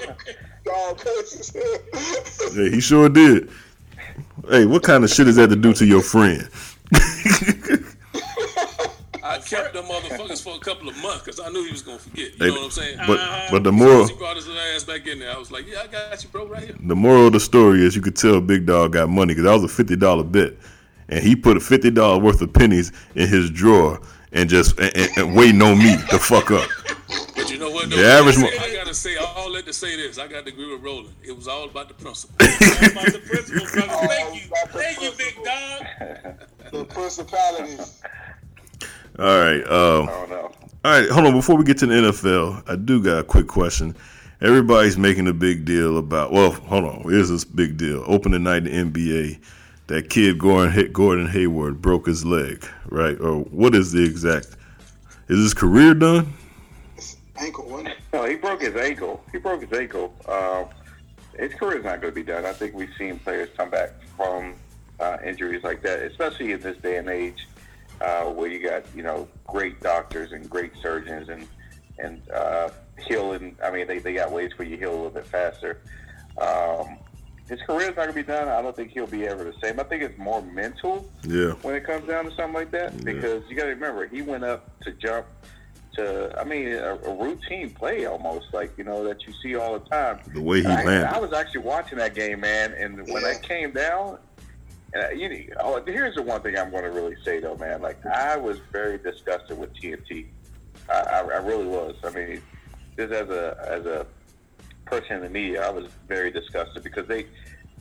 him. 0.04 0.16
Dog 0.64 0.98
curses. 0.98 2.54
hey, 2.54 2.70
he 2.70 2.80
sure 2.80 3.08
did. 3.08 3.50
Hey, 4.48 4.64
what 4.66 4.82
kind 4.82 5.04
of 5.04 5.10
shit 5.10 5.28
is 5.28 5.36
that 5.36 5.48
to 5.48 5.56
do 5.56 5.72
to 5.74 5.86
your 5.86 6.02
friend? 6.02 6.48
I 9.24 9.38
kept 9.38 9.72
them 9.72 9.86
motherfuckers 9.86 10.42
for 10.42 10.54
a 10.54 10.58
couple 10.58 10.88
of 10.88 10.96
months 11.02 11.22
because 11.24 11.40
I 11.40 11.48
knew 11.48 11.64
he 11.64 11.72
was 11.72 11.82
gonna 11.82 11.98
forget. 11.98 12.32
You 12.38 12.38
Hey, 12.38 12.48
know 12.48 12.56
what 12.60 12.64
I'm 12.66 12.70
saying? 12.70 12.98
But 13.06 13.18
uh-huh. 13.18 13.48
but 13.50 13.64
the 13.64 13.70
As 13.72 13.74
moral 13.78 14.06
he 14.06 14.14
brought 14.14 14.36
his 14.36 14.46
little 14.46 14.60
ass 14.74 14.84
back 14.84 15.06
in 15.06 15.18
there. 15.18 15.32
I 15.34 15.38
was 15.38 15.50
like, 15.50 15.66
yeah, 15.66 15.80
I 15.82 15.86
got 15.86 16.22
you, 16.22 16.28
bro, 16.28 16.46
right 16.46 16.62
here. 16.64 16.76
the 16.78 16.94
moral 16.96 17.28
of 17.28 17.32
the 17.32 17.40
story 17.40 17.82
is 17.82 17.96
you 17.96 18.02
could 18.02 18.16
tell 18.16 18.40
Big 18.40 18.66
Dog 18.66 18.92
got 18.92 19.08
money 19.08 19.28
because 19.34 19.44
that 19.44 19.52
was 19.54 19.64
a 19.64 19.68
fifty 19.74 19.96
dollar 19.96 20.24
bet, 20.24 20.52
and 21.08 21.20
he 21.24 21.34
put 21.34 21.56
a 21.56 21.60
fifty 21.60 21.90
dollar 21.90 22.18
worth 22.18 22.42
of 22.42 22.52
pennies 22.52 22.92
in 23.14 23.26
his 23.28 23.50
drawer 23.50 24.00
and 24.32 24.50
just 24.50 24.78
and, 24.78 24.94
and, 24.96 25.10
and 25.16 25.34
waiting 25.36 25.62
on 25.62 25.78
me 25.78 25.96
to 26.10 26.18
fuck 26.18 26.50
up. 26.50 26.68
But 27.34 27.50
you 27.50 27.58
know 27.58 27.70
what? 27.70 27.88
Though? 27.90 27.96
The 27.96 28.04
average 28.06 28.36
I, 28.36 28.40
mo- 28.42 28.48
I 28.60 28.72
gotta 28.74 28.94
say, 28.94 29.16
all 29.16 29.52
that 29.54 29.64
to 29.66 29.72
say 29.72 29.96
this. 29.96 30.18
I 30.18 30.26
got 30.28 30.44
to 30.46 30.52
agree 30.52 30.70
with 30.72 30.82
Roland. 30.82 31.14
It 31.22 31.34
was 31.34 31.48
all 31.48 31.64
about 31.64 31.88
the 31.88 31.94
principle. 31.94 32.34
About 32.40 33.12
the 33.12 33.20
principles, 33.24 33.72
brother. 33.72 33.88
Thank 34.06 34.34
you. 34.34 34.50
Thank 34.68 35.02
you, 35.02 35.10
big 35.16 35.34
dog. 35.44 36.36
the 36.72 36.84
principalities. 36.84 38.02
All 39.18 39.24
right, 39.24 39.62
um, 39.68 40.08
I 40.08 40.12
don't 40.12 40.30
know. 40.30 40.52
all 40.84 40.92
right. 40.92 41.08
Hold 41.08 41.26
on, 41.26 41.34
before 41.34 41.56
we 41.56 41.64
get 41.64 41.78
to 41.78 41.86
the 41.86 41.94
NFL, 41.94 42.68
I 42.68 42.74
do 42.74 43.02
got 43.02 43.18
a 43.18 43.24
quick 43.24 43.46
question. 43.46 43.94
Everybody's 44.40 44.98
making 44.98 45.28
a 45.28 45.32
big 45.32 45.64
deal 45.64 45.98
about. 45.98 46.32
Well, 46.32 46.50
hold 46.50 46.84
on. 46.84 47.02
Here's 47.02 47.28
this 47.28 47.44
big 47.44 47.76
deal. 47.76 48.02
Opening 48.06 48.42
night 48.42 48.66
in 48.66 48.92
the 48.92 49.30
NBA, 49.30 49.40
that 49.86 50.10
kid 50.10 50.38
Gordon 50.38 50.92
Gordon 50.92 51.28
Hayward 51.28 51.80
broke 51.80 52.06
his 52.06 52.24
leg, 52.24 52.66
right? 52.86 53.18
Or 53.20 53.42
what 53.44 53.74
is 53.74 53.92
the 53.92 54.04
exact? 54.04 54.56
Is 55.28 55.38
his 55.38 55.54
career 55.54 55.94
done? 55.94 56.32
Ankle 57.36 57.68
one. 57.68 57.88
No, 58.12 58.24
he 58.24 58.34
broke 58.34 58.62
his 58.62 58.74
ankle. 58.76 59.24
He 59.30 59.38
broke 59.38 59.62
his 59.62 59.72
ankle. 59.72 60.12
Um, 60.28 60.66
his 61.38 61.54
career's 61.54 61.84
not 61.84 62.00
going 62.00 62.12
to 62.12 62.14
be 62.14 62.22
done. 62.22 62.44
I 62.44 62.52
think 62.52 62.74
we've 62.74 62.92
seen 62.98 63.18
players 63.20 63.48
come 63.56 63.70
back 63.70 63.90
from 64.16 64.54
uh, 65.00 65.18
injuries 65.24 65.62
like 65.64 65.82
that, 65.82 66.00
especially 66.02 66.52
in 66.52 66.60
this 66.60 66.76
day 66.78 66.96
and 66.96 67.08
age, 67.08 67.46
uh, 68.00 68.24
where 68.24 68.48
you 68.48 68.66
got 68.66 68.84
you 68.94 69.02
know 69.02 69.28
great 69.46 69.80
doctors 69.80 70.32
and 70.32 70.48
great 70.48 70.72
surgeons 70.82 71.28
and 71.28 71.46
and 71.98 72.20
uh, 72.30 72.70
healing. 73.06 73.56
I 73.62 73.70
mean, 73.70 73.86
they, 73.86 73.98
they 73.98 74.14
got 74.14 74.32
ways 74.32 74.52
for 74.56 74.64
you 74.64 74.70
to 74.70 74.76
heal 74.76 74.90
a 74.90 74.96
little 74.96 75.10
bit 75.10 75.26
faster. 75.26 75.80
Um, 76.38 76.98
his 77.48 77.60
career's 77.62 77.88
not 77.88 77.96
going 77.96 78.08
to 78.08 78.14
be 78.14 78.22
done. 78.22 78.48
I 78.48 78.62
don't 78.62 78.74
think 78.74 78.90
he'll 78.90 79.06
be 79.06 79.26
ever 79.26 79.44
the 79.44 79.54
same. 79.62 79.78
I 79.78 79.84
think 79.84 80.02
it's 80.02 80.18
more 80.18 80.42
mental 80.42 81.08
Yeah. 81.24 81.52
when 81.62 81.74
it 81.74 81.84
comes 81.84 82.08
down 82.08 82.24
to 82.24 82.30
something 82.34 82.54
like 82.54 82.70
that 82.72 83.04
because 83.04 83.42
you 83.48 83.54
got 83.56 83.64
to 83.64 83.70
remember 83.70 84.06
he 84.08 84.22
went 84.22 84.44
up 84.44 84.80
to 84.80 84.92
jump 84.92 85.26
to 85.94 86.34
I 86.40 86.42
mean 86.44 86.68
a, 86.72 86.96
a 86.96 87.14
routine 87.14 87.70
play 87.70 88.06
almost 88.06 88.46
like 88.52 88.76
you 88.76 88.82
know 88.82 89.04
that 89.04 89.26
you 89.26 89.32
see 89.42 89.54
all 89.54 89.78
the 89.78 89.88
time. 89.88 90.18
The 90.32 90.40
way 90.40 90.62
he 90.62 90.66
I, 90.66 90.82
landed. 90.82 91.04
I 91.04 91.20
was 91.20 91.32
actually 91.32 91.60
watching 91.60 91.98
that 91.98 92.14
game, 92.14 92.40
man, 92.40 92.72
and 92.72 92.96
when 93.08 93.22
that 93.22 93.42
came 93.42 93.70
down, 93.72 94.18
and 94.94 95.04
uh, 95.04 95.08
you 95.10 95.28
know, 95.28 95.36
oh, 95.60 95.82
here's 95.84 96.14
the 96.14 96.22
one 96.22 96.40
thing 96.40 96.56
I'm 96.56 96.70
going 96.70 96.84
to 96.84 96.90
really 96.90 97.16
say 97.24 97.40
though, 97.40 97.56
man. 97.56 97.82
Like 97.82 98.04
I 98.06 98.36
was 98.36 98.58
very 98.72 98.98
disgusted 98.98 99.58
with 99.58 99.74
TNT. 99.74 100.26
I, 100.88 100.92
I, 100.92 101.18
I 101.18 101.36
really 101.38 101.66
was. 101.66 101.96
I 102.04 102.10
mean, 102.10 102.40
just 102.96 103.12
as 103.12 103.28
a 103.28 103.56
as 103.68 103.86
a 103.86 104.06
person 104.86 105.16
in 105.16 105.22
the 105.22 105.30
media, 105.30 105.66
I 105.66 105.70
was 105.70 105.86
very 106.06 106.30
disgusted 106.30 106.84
because 106.84 107.06
they 107.08 107.26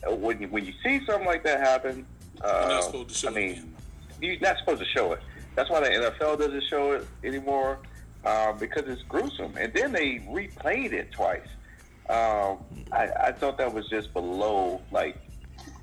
uh, 0.09 0.15
when 0.15 0.41
you, 0.41 0.47
when 0.47 0.65
you 0.65 0.73
see 0.83 1.05
something 1.05 1.25
like 1.25 1.43
that 1.43 1.59
happen, 1.59 2.05
uh, 2.41 2.47
You're 2.61 2.69
not 2.69 2.83
supposed 2.83 3.09
to 3.09 3.15
show 3.15 3.27
I 3.29 3.31
mean, 3.31 3.51
again. 3.51 3.75
you're 4.19 4.39
not 4.39 4.57
supposed 4.57 4.79
to 4.81 4.87
show 4.87 5.13
it. 5.13 5.21
That's 5.55 5.69
why 5.69 5.81
the 5.81 5.89
NFL 5.89 6.39
doesn't 6.39 6.63
show 6.63 6.93
it 6.93 7.07
anymore 7.23 7.77
um, 8.25 8.57
because 8.57 8.83
it's 8.87 9.03
gruesome. 9.03 9.53
And 9.59 9.71
then 9.73 9.91
they 9.91 10.19
replayed 10.31 10.93
it 10.93 11.11
twice. 11.11 11.41
Um, 12.09 12.57
I, 12.91 13.09
I 13.25 13.31
thought 13.31 13.59
that 13.59 13.71
was 13.71 13.87
just 13.87 14.13
below 14.13 14.81
like 14.91 15.15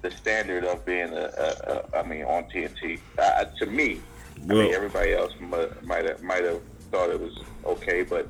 the 0.02 0.10
standard 0.10 0.64
of 0.64 0.84
being 0.84 1.12
a, 1.12 1.30
a, 1.36 1.72
a 1.72 1.98
I 1.98 2.02
mean 2.06 2.24
on 2.24 2.44
TNT. 2.44 3.00
Uh, 3.18 3.44
to 3.58 3.66
me, 3.66 4.00
I 4.48 4.54
mean 4.54 4.74
everybody 4.74 5.12
else 5.12 5.32
might 5.40 5.84
might 5.84 6.04
have 6.06 6.22
might 6.22 6.44
have 6.44 6.60
thought 6.90 7.10
it 7.10 7.20
was 7.20 7.36
okay, 7.64 8.02
but 8.02 8.28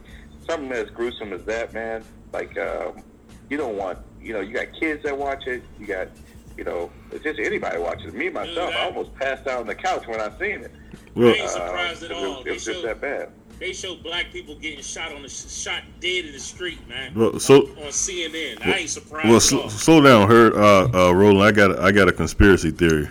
something 0.48 0.72
as 0.72 0.90
gruesome 0.90 1.32
as 1.32 1.44
that, 1.44 1.72
man, 1.72 2.04
like 2.32 2.56
um, 2.58 3.02
you 3.48 3.56
don't 3.56 3.76
want 3.76 3.98
you 4.20 4.32
know 4.32 4.40
you 4.40 4.52
got 4.52 4.66
kids 4.78 5.02
that 5.04 5.16
watch 5.16 5.46
it, 5.46 5.62
you 5.78 5.86
got 5.86 6.08
you 6.56 6.64
know 6.64 6.90
it's 7.10 7.24
just 7.24 7.38
anybody 7.38 7.78
watching. 7.78 8.16
Me 8.16 8.28
myself, 8.28 8.74
I 8.74 8.84
almost 8.84 9.14
passed 9.14 9.46
out 9.46 9.60
on 9.60 9.66
the 9.66 9.74
couch 9.74 10.06
when 10.06 10.20
I 10.20 10.30
seen 10.38 10.62
it. 10.62 10.72
Well, 11.14 11.28
I 11.28 11.36
ain't 11.36 11.50
surprised 11.50 12.02
at 12.04 12.10
it, 12.10 12.16
all. 12.16 12.40
it 12.40 12.44
They 12.44 12.52
was 12.52 12.64
just 12.64 12.80
show, 12.80 12.86
that 12.86 13.00
bad. 13.00 13.30
They 13.60 13.72
show 13.72 13.94
black 13.94 14.32
people 14.32 14.54
getting 14.56 14.82
shot 14.82 15.12
on 15.12 15.22
the 15.22 15.28
shot 15.28 15.82
dead 16.00 16.24
in 16.24 16.32
the 16.32 16.40
street, 16.40 16.78
man. 16.88 17.12
well, 17.14 17.38
so 17.38 17.60
on 17.62 17.88
CNN. 17.92 18.66
I 18.66 18.78
ain't 18.78 18.90
surprised 18.90 19.28
Well, 19.28 19.36
at 19.36 19.42
sl- 19.42 19.68
slow 19.68 20.00
down, 20.00 20.28
her, 20.28 20.52
uh, 20.58 20.88
uh, 21.08 21.12
Roland. 21.12 21.42
I 21.42 21.52
got, 21.52 21.78
I 21.78 21.92
got 21.92 22.08
a 22.08 22.12
conspiracy 22.12 22.70
theory. 22.70 23.08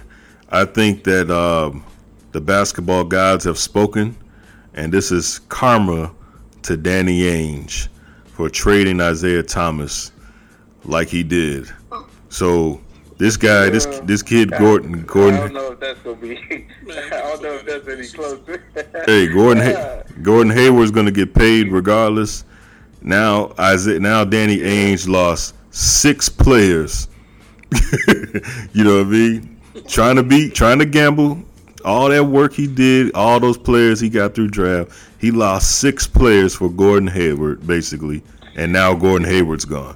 I 0.50 0.66
think 0.66 1.04
that 1.04 1.30
um, 1.30 1.84
the 2.32 2.42
basketball 2.42 3.04
gods 3.04 3.46
have 3.46 3.58
spoken, 3.60 4.18
and 4.74 4.92
this 4.92 5.12
is 5.12 5.40
karma 5.50 6.12
to 6.64 6.76
Danny 6.76 7.22
Ainge 7.22 7.88
for 8.26 8.50
trading 8.50 9.00
Isaiah 9.00 9.44
Thomas 9.44 10.12
like 10.84 11.08
he 11.10 11.24
did. 11.24 11.70
So 12.30 12.82
this 13.20 13.36
guy, 13.36 13.70
this 13.70 13.86
this 14.04 14.24
kid 14.24 14.50
Gordon, 14.52 15.04
Gordon. 15.04 15.36
I 15.36 15.48
don't 15.48 15.54
Gordon, 15.54 15.54
know 15.54 15.72
if 15.74 15.80
that's 15.82 16.00
gonna 16.00 16.16
be. 16.16 16.38
I 16.90 17.10
don't 17.10 17.44
know 17.44 17.54
if 17.54 17.66
that's 17.66 17.88
any 17.88 18.08
closer. 18.08 18.64
hey 19.06 19.28
Gordon, 19.28 19.62
Hay- 19.62 20.04
Gordon 20.22 20.52
Hayward's 20.54 20.90
gonna 20.90 21.12
get 21.12 21.34
paid 21.34 21.70
regardless. 21.70 22.46
Now 23.02 23.52
Isaiah, 23.60 24.00
now 24.00 24.24
Danny 24.24 24.60
Ainge 24.60 25.08
lost 25.08 25.54
six 25.72 26.30
players. 26.30 27.10
you 28.74 28.86
know 28.86 28.98
what 29.00 29.08
I 29.08 29.10
mean? 29.10 29.60
Trying 29.88 30.16
to 30.16 30.24
beat, 30.24 30.56
trying 30.56 30.80
to 30.80 30.86
gamble. 30.86 31.44
All 31.84 32.10
that 32.10 32.26
work 32.26 32.54
he 32.54 32.68
did, 32.68 33.14
all 33.16 33.40
those 33.40 33.58
players 33.58 34.00
he 34.00 34.10
got 34.10 34.34
through 34.34 34.50
draft, 34.50 34.92
he 35.18 35.32
lost 35.32 35.80
six 35.80 36.08
players 36.08 36.56
for 36.56 36.70
Gordon 36.70 37.08
Hayward, 37.08 37.66
basically, 37.68 38.22
and 38.56 38.72
now 38.74 38.94
Gordon 38.94 39.28
Hayward's 39.28 39.66
gone. 39.66 39.96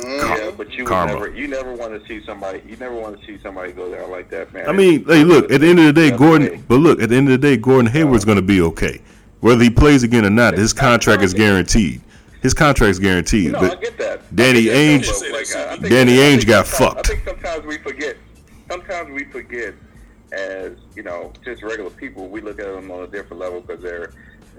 Mm-hmm. 0.00 0.44
yeah, 0.44 0.50
but 0.56 0.72
you 0.72 0.84
Karma. 0.84 1.12
never, 1.12 1.30
you 1.30 1.48
never 1.48 1.72
want 1.74 1.92
to 2.00 2.06
see 2.08 2.24
somebody, 2.24 2.62
you 2.66 2.76
never 2.76 2.94
want 2.94 3.18
to 3.20 3.26
see 3.26 3.38
somebody 3.42 3.72
go 3.72 3.92
down 3.94 4.10
like 4.10 4.28
that, 4.30 4.52
man. 4.52 4.68
I 4.68 4.72
mean, 4.72 5.04
hey, 5.06 5.24
look. 5.24 5.50
At 5.50 5.60
the 5.60 5.68
end 5.68 5.78
of 5.78 5.86
the 5.86 5.92
day, 5.92 6.10
Gordon. 6.10 6.64
But 6.68 6.76
look, 6.76 7.00
at 7.02 7.08
the 7.10 7.16
end 7.16 7.28
of 7.30 7.40
the 7.40 7.46
day, 7.48 7.56
Gordon 7.56 7.90
Hayward's 7.90 8.24
going 8.24 8.36
to 8.36 8.42
be 8.42 8.60
okay, 8.62 9.00
whether 9.40 9.62
he 9.62 9.70
plays 9.70 10.02
again 10.02 10.24
or 10.24 10.30
not. 10.30 10.54
His 10.54 10.72
contract 10.72 11.22
is 11.22 11.34
guaranteed. 11.34 12.00
His 12.42 12.54
contract's 12.54 12.98
guaranteed. 12.98 13.52
no, 13.52 13.58
I 13.58 13.68
but 13.68 13.82
get 13.82 13.98
that. 13.98 14.34
Danny 14.34 14.64
Ainge- 14.66 15.08
like, 15.30 15.54
I- 15.54 15.72
I 15.72 15.76
think- 15.76 15.88
Danny 15.90 16.16
Ainge 16.16 16.46
got 16.46 16.66
fucked. 16.66 16.98
I 17.10 17.14
think 17.14 17.24
sometimes 17.28 17.66
we 17.66 17.76
forget. 17.78 18.16
Sometimes 18.70 19.10
we 19.10 19.24
forget, 19.24 19.74
as 20.32 20.72
you 20.96 21.02
know, 21.02 21.32
just 21.44 21.62
regular 21.62 21.90
people, 21.90 22.28
we 22.28 22.40
look 22.40 22.58
at 22.58 22.66
them 22.66 22.90
on 22.90 23.02
a 23.02 23.06
different 23.06 23.40
level 23.40 23.60
because 23.60 23.82
they're 23.82 24.12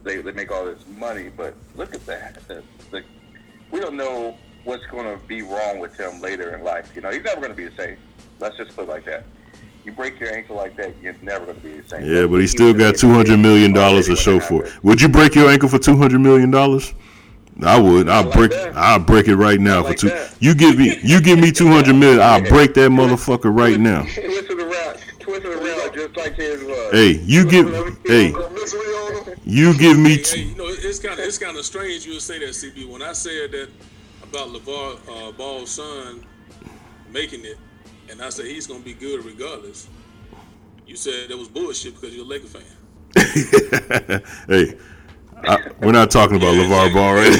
they, 0.03 0.17
they 0.21 0.31
make 0.31 0.51
all 0.51 0.65
this 0.65 0.83
money. 0.97 1.29
But 1.35 1.55
look 1.75 1.95
at 1.95 2.05
that. 2.05 2.45
The, 2.47 2.61
the, 2.91 3.03
we 3.71 3.79
don't 3.79 3.95
know 3.95 4.37
what's 4.63 4.85
going 4.87 5.05
to 5.05 5.23
be 5.25 5.41
wrong 5.41 5.79
with 5.79 5.97
him 5.99 6.21
later 6.21 6.55
in 6.55 6.63
life. 6.63 6.91
You 6.95 7.01
know, 7.01 7.11
he's 7.11 7.23
never 7.23 7.41
going 7.41 7.51
to 7.51 7.55
be 7.57 7.65
the 7.65 7.75
same. 7.75 7.97
Let's 8.39 8.57
just 8.57 8.75
put 8.75 8.83
it 8.83 8.89
like 8.89 9.05
that. 9.05 9.25
You 9.83 9.91
break 9.91 10.19
your 10.19 10.31
ankle 10.35 10.55
like 10.55 10.75
that, 10.77 10.93
you're 11.01 11.15
never 11.23 11.45
going 11.45 11.57
to 11.57 11.63
be 11.63 11.79
the 11.81 11.89
same. 11.89 12.05
yeah, 12.05 12.27
but 12.27 12.37
he 12.39 12.45
still 12.47 12.71
got 12.73 12.95
two 12.97 13.09
hundred 13.09 13.37
million 13.39 13.73
dollars 13.73 14.05
to 14.07 14.15
show 14.15 14.39
for 14.39 14.65
it. 14.65 14.83
Would 14.83 15.01
you 15.01 15.09
break 15.09 15.33
your 15.33 15.49
ankle 15.49 15.69
for 15.69 15.79
two 15.79 15.97
hundred 15.97 16.19
million 16.19 16.51
dollars? 16.51 16.93
I 17.63 17.79
would. 17.79 18.07
I'll 18.07 18.25
like 18.25 18.33
break. 18.33 18.51
that. 18.51 18.75
I'll 18.75 18.99
break 18.99 19.27
it 19.27 19.35
right 19.35 19.59
now 19.59 19.81
Not 19.81 19.87
for 19.87 19.93
two. 19.95 20.09
that. 20.09 20.35
You 20.39 20.53
give 20.55 20.77
me. 20.77 20.99
You 21.03 21.19
give 21.19 21.39
me 21.39 21.51
two 21.51 21.67
hundred 21.67 21.95
million. 21.95 22.21
I'll 22.21 22.41
break 22.49 22.73
that 22.75 22.91
motherfucker 22.91 23.55
right 23.55 23.79
now. 23.79 24.03
Twist 24.03 24.17
it 24.51 24.59
around, 24.59 24.97
twist 25.19 25.45
it 25.45 25.47
around, 25.47 25.93
just 25.95 26.15
like 26.15 26.35
his. 26.35 26.61
Uh, 26.61 26.89
hey, 26.91 27.19
you 27.23 27.45
give. 27.49 27.67
Hey, 28.05 28.31
Misery 28.31 28.79
on 28.81 29.25
them. 29.25 29.39
you 29.45 29.75
give 29.77 29.97
me. 29.97 30.17
Hey, 30.23 30.41
you 30.43 30.55
know, 30.55 30.65
it's 30.67 30.99
kind 30.99 31.19
of 31.19 31.25
it's 31.25 31.37
kind 31.39 31.57
of 31.57 31.65
strange 31.65 32.05
you 32.05 32.13
would 32.13 32.21
say 32.21 32.37
that, 32.39 32.49
CB. 32.49 32.87
When 32.87 33.01
I 33.01 33.13
said 33.13 33.51
that 33.51 33.69
about 34.31 34.47
LeVar 34.47 34.97
uh, 35.09 35.31
Ball's 35.33 35.71
son 35.71 36.23
making 37.11 37.43
it, 37.43 37.57
and 38.09 38.21
I 38.21 38.29
said 38.29 38.45
he's 38.45 38.65
gonna 38.65 38.79
be 38.79 38.93
good 38.93 39.25
regardless. 39.25 39.89
You 40.87 40.95
said 40.95 41.29
it 41.29 41.37
was 41.37 41.49
bullshit 41.49 41.99
because 41.99 42.15
you're 42.15 42.23
a 42.23 42.27
Laker 42.27 42.47
fan. 42.47 42.61
hey, 44.47 44.77
I, 45.43 45.57
we're 45.81 45.91
not 45.91 46.11
talking 46.11 46.37
about 46.37 46.55
LeVar 46.55 46.93
Ball, 46.93 47.13
right? 47.13 47.35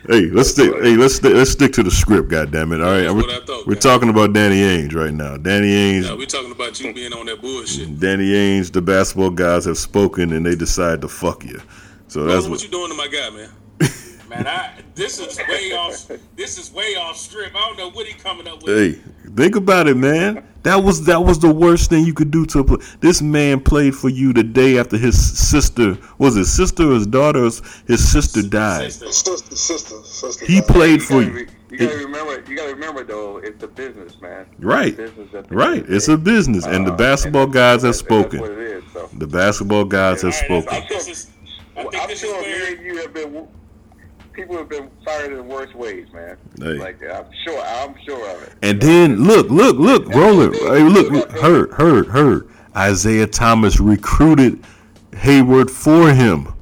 hey, 0.08 0.26
let's 0.32 0.50
stick. 0.50 0.72
Hey, 0.82 0.96
let's 0.96 1.14
stick, 1.14 1.34
let's 1.34 1.52
stick 1.52 1.72
to 1.74 1.84
the 1.84 1.90
script. 1.90 2.28
God 2.28 2.50
damn 2.50 2.72
it! 2.72 2.80
All 2.80 2.90
right, 2.90 3.08
we're, 3.12 3.40
thought, 3.44 3.68
we're 3.68 3.76
talking 3.76 4.08
about 4.08 4.32
Danny 4.32 4.62
Ainge 4.62 4.96
right 4.96 5.14
now. 5.14 5.36
Danny 5.36 5.68
Ainge, 5.68 6.18
we're 6.18 6.26
talking 6.26 6.50
about 6.50 6.80
you 6.80 6.92
being 6.92 7.12
on 7.12 7.26
that 7.26 7.40
bullshit. 7.40 8.00
Danny 8.00 8.30
Ainge. 8.30 8.72
The 8.72 8.82
basketball 8.82 9.30
guys 9.30 9.64
have 9.66 9.78
spoken, 9.78 10.32
and 10.32 10.44
they 10.44 10.56
decide 10.56 11.02
to 11.02 11.08
fuck 11.08 11.44
you. 11.44 11.62
So 12.08 12.24
that's 12.24 12.42
what 12.42 12.50
what. 12.50 12.64
you 12.64 12.68
doing 12.68 12.90
to 12.90 12.96
my 12.96 13.06
guy, 13.06 13.30
man? 13.30 13.50
Man, 14.36 14.46
I 14.46 14.72
this 14.94 15.18
is 15.18 15.38
way 15.48 15.72
off. 15.72 16.10
This 16.36 16.58
is 16.58 16.72
way 16.72 16.94
off 16.96 17.16
strip. 17.16 17.54
I 17.54 17.58
don't 17.68 17.78
know 17.78 17.90
what 17.90 18.06
he 18.06 18.14
coming 18.14 18.46
up 18.48 18.62
with. 18.62 18.76
Hey, 18.76 19.00
think 19.34 19.56
about 19.56 19.86
it, 19.88 19.96
man. 19.96 20.46
That 20.62 20.82
was 20.82 21.04
that 21.06 21.22
was 21.22 21.38
the 21.38 21.52
worst 21.52 21.90
thing 21.90 22.04
you 22.04 22.12
could 22.14 22.30
do 22.30 22.44
to 22.46 22.58
a 22.60 22.64
play. 22.64 22.78
This 23.00 23.22
man 23.22 23.60
played 23.60 23.94
for 23.94 24.08
you 24.08 24.32
the 24.32 24.42
day 24.42 24.78
after 24.78 24.96
his 24.98 25.16
sister 25.38 25.96
was 26.18 26.34
his 26.34 26.52
sister 26.52 26.90
or 26.90 26.94
his 26.94 27.06
daughter. 27.06 27.40
or 27.44 27.50
His 27.86 28.10
sister 28.10 28.42
died. 28.42 28.90
Sister. 28.92 29.12
Sister, 29.12 29.56
sister, 29.56 30.02
sister. 30.04 30.46
He 30.46 30.60
played 30.60 31.02
for 31.02 31.22
you. 31.22 31.30
Gotta, 31.30 31.38
you. 31.40 31.46
re- 31.46 31.48
you 31.70 31.78
gotta 31.78 31.96
remember. 31.98 32.50
You 32.50 32.56
gotta 32.56 32.74
remember 32.74 33.04
though. 33.04 33.36
It's 33.38 33.62
a 33.62 33.68
business, 33.68 34.20
man. 34.20 34.46
Right. 34.58 34.98
It's 34.98 35.12
business 35.12 35.46
Right, 35.50 35.72
end 35.74 35.80
of 35.82 35.86
the 35.88 35.96
it's 35.96 36.08
a 36.08 36.16
business, 36.18 36.66
and 36.66 36.86
the 36.86 36.92
Uh, 36.92 36.96
basketball 36.96 37.44
and 37.44 37.52
guys 37.52 37.82
have 37.82 37.94
that's- 37.94 37.96
that's 38.02 38.08
spoken. 38.08 38.40
what 38.40 38.50
it 38.50 38.58
is. 38.58 38.84
So. 38.92 39.08
The 39.18 39.26
basketball 39.26 39.84
guys 39.84 40.22
have 40.22 40.34
All 40.34 40.40
right, 40.40 40.50
I 40.50 40.62
spoken. 40.62 40.68
think 40.88 40.88
this 40.88 41.08
is. 41.08 41.26
I 41.76 41.82
think 41.82 41.94
I'm 42.02 42.08
this 42.08 42.20
sure 42.20 42.40
me 42.40 42.48
where. 42.48 42.82
you 42.82 42.96
have 43.02 43.12
been. 43.14 43.46
People 44.36 44.58
have 44.58 44.68
been 44.68 44.90
fired 45.02 45.32
in 45.32 45.48
worse 45.48 45.74
ways, 45.74 46.06
man. 46.12 46.36
Hey. 46.58 46.74
Like 46.74 47.02
I'm 47.02 47.24
sure. 47.44 47.58
I'm 47.64 47.94
sure 48.04 48.36
of 48.36 48.42
it. 48.42 48.52
And 48.60 48.80
then 48.80 49.24
look, 49.24 49.48
look, 49.48 49.78
look, 49.78 50.06
roller. 50.08 50.52
Hey, 50.52 50.82
look, 50.82 51.10
look, 51.10 51.30
Hurd, 51.32 51.72
Hurd, 51.72 52.06
Hurd. 52.08 52.50
Isaiah 52.76 53.26
Thomas 53.26 53.80
recruited 53.80 54.62
Hayward 55.14 55.70
for 55.70 56.12
him, 56.12 56.52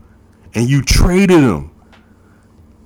and 0.55 0.69
you 0.69 0.83
traded 0.83 1.41
him. 1.41 1.73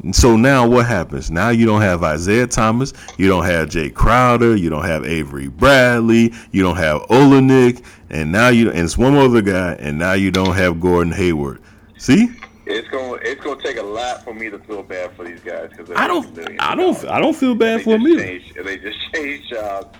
And 0.02 0.16
so 0.16 0.37
now 0.37 0.66
what 0.66 0.87
happens? 0.87 1.30
Now 1.30 1.50
you 1.50 1.66
don't 1.66 1.83
have 1.83 2.02
Isaiah 2.02 2.47
Thomas, 2.47 2.95
you 3.18 3.28
don't 3.28 3.45
have 3.45 3.68
Jae 3.68 3.92
Crowder, 3.92 4.57
you 4.57 4.71
don't 4.71 4.85
have 4.85 5.04
Avery 5.04 5.49
Bradley, 5.49 6.33
you 6.52 6.62
don't 6.62 6.76
have 6.76 7.02
Olynyk, 7.02 7.85
and 8.09 8.33
now 8.33 8.49
you 8.49 8.71
and 8.71 8.78
it's 8.78 8.97
one 8.97 9.14
other 9.16 9.42
guy, 9.42 9.75
and 9.75 9.99
now 9.99 10.14
you 10.14 10.30
don't 10.30 10.54
have 10.54 10.80
Gordon 10.80 11.12
Hayward. 11.12 11.61
See? 11.99 12.30
It's 12.68 12.88
gonna. 12.88 13.14
It's 13.22 13.42
gonna 13.42 13.62
take 13.62 13.78
a 13.78 13.82
lot 13.82 14.22
for 14.22 14.34
me 14.34 14.50
to 14.50 14.58
feel 14.58 14.82
bad 14.82 15.12
for 15.12 15.25
these 15.25 15.40
guys 15.40 15.70
because 15.70 15.90
I 15.96 16.06
don't, 16.06 16.38
I 16.60 16.75
don't, 16.75 17.04
I 17.06 17.18
don't 17.18 17.34
feel 17.34 17.54
bad 17.54 17.82
for 17.82 17.96
changed. 17.98 18.54
They 18.62 18.76
just 18.76 18.98
changed 19.14 19.50
jobs. 19.50 19.96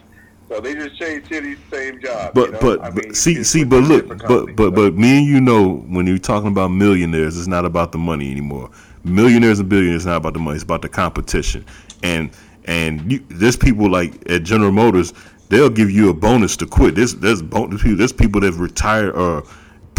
So 0.49 0.61
they 0.61 0.75
just 0.75 0.99
changed 0.99 1.29
to 1.29 1.41
these 1.41 1.59
same 1.71 2.01
jobs. 2.01 2.33
But 2.35 2.47
you 2.47 2.53
know? 2.53 2.59
but, 2.61 2.85
I 2.85 2.91
mean, 2.91 3.15
see 3.15 3.43
see 3.43 3.65
but 3.65 3.85
look 3.85 4.09
but 4.09 4.55
but 4.55 4.57
so. 4.57 4.71
but 4.71 4.95
me 4.95 5.19
and 5.19 5.27
you 5.27 5.41
know 5.41 5.77
when 5.89 6.07
you're 6.07 6.19
talking 6.19 6.49
about 6.49 6.69
millionaires, 6.69 7.39
it's 7.39 7.49
not 7.49 7.65
about 7.65 7.93
the 7.93 7.99
money 7.99 8.31
anymore. 8.31 8.71
Millionaires 9.05 9.61
and 9.61 9.69
billionaires, 9.69 10.07
not 10.07 10.17
about 10.17 10.35
the 10.35 10.39
money. 10.39 10.57
It's 10.57 10.65
about 10.65 10.83
the 10.83 10.89
competition. 10.89 11.65
And 12.03 12.31
and 12.65 13.11
you, 13.11 13.25
there's 13.29 13.57
people 13.57 13.91
like 13.91 14.31
at 14.31 14.43
General 14.43 14.73
Motors, 14.73 15.13
they'll 15.49 15.71
give 15.71 15.91
you 15.91 16.11
a 16.11 16.15
bonus 16.15 16.57
to 16.59 16.67
quit. 16.67 16.95
There's 16.95 17.15
there's 17.17 17.43
bonus 17.43 17.83
people. 17.83 17.99
There's 17.99 18.13
people 18.13 18.41
that 18.41 18.47
have 18.47 18.61
retired 18.61 19.15
or 19.15 19.39
uh, 19.39 19.51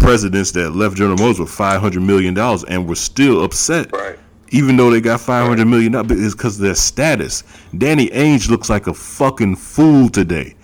presidents 0.01 0.51
that 0.51 0.71
left 0.71 0.95
General 0.97 1.17
Motors 1.17 1.39
with 1.39 1.49
five 1.49 1.81
hundred 1.81 2.01
million 2.03 2.33
dollars 2.33 2.63
and 2.65 2.87
were 2.87 2.95
still 2.95 3.43
upset 3.43 3.91
Right. 3.91 4.17
even 4.49 4.77
though 4.77 4.89
they 4.89 5.01
got 5.01 5.21
five 5.21 5.47
hundred 5.47 5.65
million 5.67 5.91
dollars, 5.91 6.11
it's 6.11 6.35
because 6.35 6.55
of 6.57 6.63
their 6.65 6.75
status. 6.75 7.43
Danny 7.77 8.07
Ainge 8.09 8.49
looks 8.49 8.69
like 8.69 8.87
a 8.87 8.93
fucking 8.93 9.55
fool 9.55 10.09
today. 10.09 10.55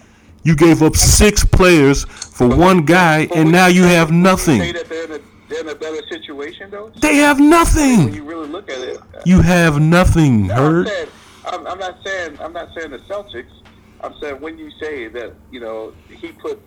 You 0.44 0.56
gave 0.56 0.84
up 0.84 0.96
six 0.96 1.44
players 1.44 2.04
for 2.06 2.48
one 2.48 2.86
guy, 2.86 3.28
and 3.36 3.52
now 3.52 3.68
you 3.68 3.84
have 3.84 4.10
Say 4.10 4.16
nothing. 4.16 4.74
that 4.74 4.88
they're 4.90 5.06
in 5.06 5.12
a, 5.14 5.20
they're 5.50 5.62
in 5.62 5.70
a 5.70 5.76
better 5.76 6.02
situation 6.08 6.70
though. 6.70 6.92
They 7.02 7.16
have 7.16 7.40
nothing. 7.40 8.06
When 8.06 8.14
you 8.14 8.24
really 8.24 8.48
look 8.48 8.70
at 8.70 8.80
it, 8.80 8.98
uh, 8.98 9.22
You 9.26 9.42
have 9.42 9.80
nothing. 9.82 10.48
No, 10.48 10.54
I'm, 10.54 10.60
Hurd? 10.62 10.88
saying, 10.88 11.08
I'm, 11.48 11.68
I'm 11.68 11.80
not 11.80 11.98
saying 12.06 12.38
I'm 12.40 12.54
not 12.54 12.70
saying 12.78 12.92
the 12.92 13.00
Celtics. 13.00 13.50
I'm 14.02 14.14
saying 14.22 14.40
when 14.40 14.58
you 14.60 14.70
say 14.80 15.08
that 15.08 15.34
you 15.52 15.60
know 15.60 15.94
he 16.10 16.32
put 16.32 16.62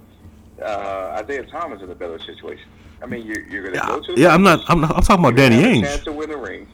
uh, 0.62 1.20
Isaiah 1.22 1.44
Thomas 1.44 1.82
in 1.82 1.90
a 1.90 1.94
better 1.94 2.18
situation. 2.18 2.68
I 3.02 3.06
mean, 3.06 3.24
you're, 3.26 3.40
you're 3.48 3.62
going 3.62 3.74
to 3.74 3.80
Yeah, 3.80 3.86
go 3.86 4.00
to 4.00 4.14
the 4.14 4.20
yeah. 4.20 4.34
I'm 4.34 4.42
not. 4.42 4.64
I'm 4.68 4.80
not. 4.80 4.96
I'm 4.96 5.02
talking 5.02 5.24
about 5.24 5.38
you're 5.38 5.48
Danny 5.48 5.56
gonna 5.62 5.66
have 5.66 5.84
a 5.84 5.86
chance 5.86 6.00
Ainge. 6.00 6.04
to 6.04 6.12
win 6.12 6.30
the 6.30 6.36
ring. 6.36 6.68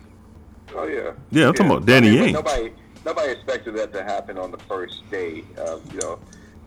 Oh 0.74 0.86
yeah. 0.86 1.12
Yeah, 1.30 1.48
I'm 1.48 1.54
talking 1.54 1.72
about 1.72 1.86
Danny 1.86 2.16
but 2.18 2.28
Ainge. 2.28 2.32
Nobody 2.32 2.72
nobody 3.04 3.32
expected 3.32 3.76
that 3.76 3.92
to 3.92 4.02
happen 4.02 4.38
on 4.38 4.50
the 4.50 4.58
first 4.58 5.08
day 5.10 5.44
of 5.58 5.92
you 5.92 6.00
know 6.00 6.18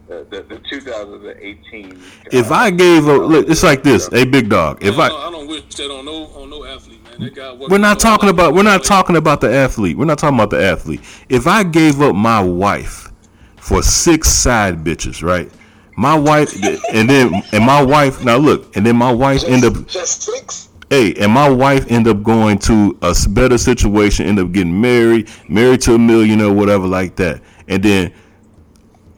the 0.07 0.25
the, 0.29 0.43
the 0.43 0.59
2018. 0.69 2.01
If 2.31 2.51
uh, 2.51 2.53
I 2.53 2.69
gave 2.71 3.07
up, 3.07 3.21
look, 3.23 3.49
it's 3.49 3.63
like 3.63 3.83
this. 3.83 4.07
Hey, 4.07 4.25
big 4.25 4.49
dog. 4.49 4.83
If 4.83 4.97
I, 4.97 5.05
I, 5.05 5.09
don't, 5.09 5.21
I 5.21 5.31
don't 5.31 5.47
wish 5.47 5.75
that 5.75 5.91
on 5.91 6.05
no 6.05 6.25
on 6.27 6.49
no 6.49 6.63
athlete, 6.65 7.03
man. 7.03 7.19
That 7.19 7.35
guy 7.35 7.51
working 7.51 7.69
We're 7.69 7.77
not 7.79 7.99
talking 7.99 8.29
about 8.29 8.53
we're 8.53 8.63
not 8.63 8.83
talking 8.83 9.15
about 9.15 9.41
the 9.41 9.51
athlete. 9.53 9.97
We're 9.97 10.05
not 10.05 10.19
talking 10.19 10.37
about 10.37 10.51
the 10.51 10.63
athlete. 10.63 11.01
If 11.29 11.47
I 11.47 11.63
gave 11.63 12.01
up 12.01 12.15
my 12.15 12.41
wife 12.41 13.11
for 13.57 13.81
six 13.81 14.29
side 14.29 14.83
bitches, 14.83 15.23
right? 15.23 15.51
My 15.97 16.17
wife 16.17 16.53
and 16.93 17.09
then 17.09 17.33
and 17.51 17.65
my 17.65 17.81
wife 17.81 18.23
now 18.23 18.37
look, 18.37 18.75
and 18.77 18.85
then 18.85 18.95
my 18.95 19.11
wife 19.11 19.43
end 19.45 19.65
up 19.65 19.87
Just 19.87 20.21
six. 20.21 20.69
hey, 20.91 21.13
and 21.15 21.31
my 21.31 21.49
wife 21.49 21.91
end 21.91 22.07
up 22.07 22.21
going 22.21 22.59
to 22.59 22.95
a 23.01 23.15
better 23.29 23.57
situation, 23.57 24.27
end 24.27 24.39
up 24.39 24.51
getting 24.51 24.79
married, 24.79 25.27
married 25.49 25.81
to 25.81 25.95
a 25.95 25.99
millionaire, 25.99 26.51
whatever 26.53 26.85
like 26.87 27.15
that. 27.15 27.41
And 27.67 27.81
then 27.81 28.13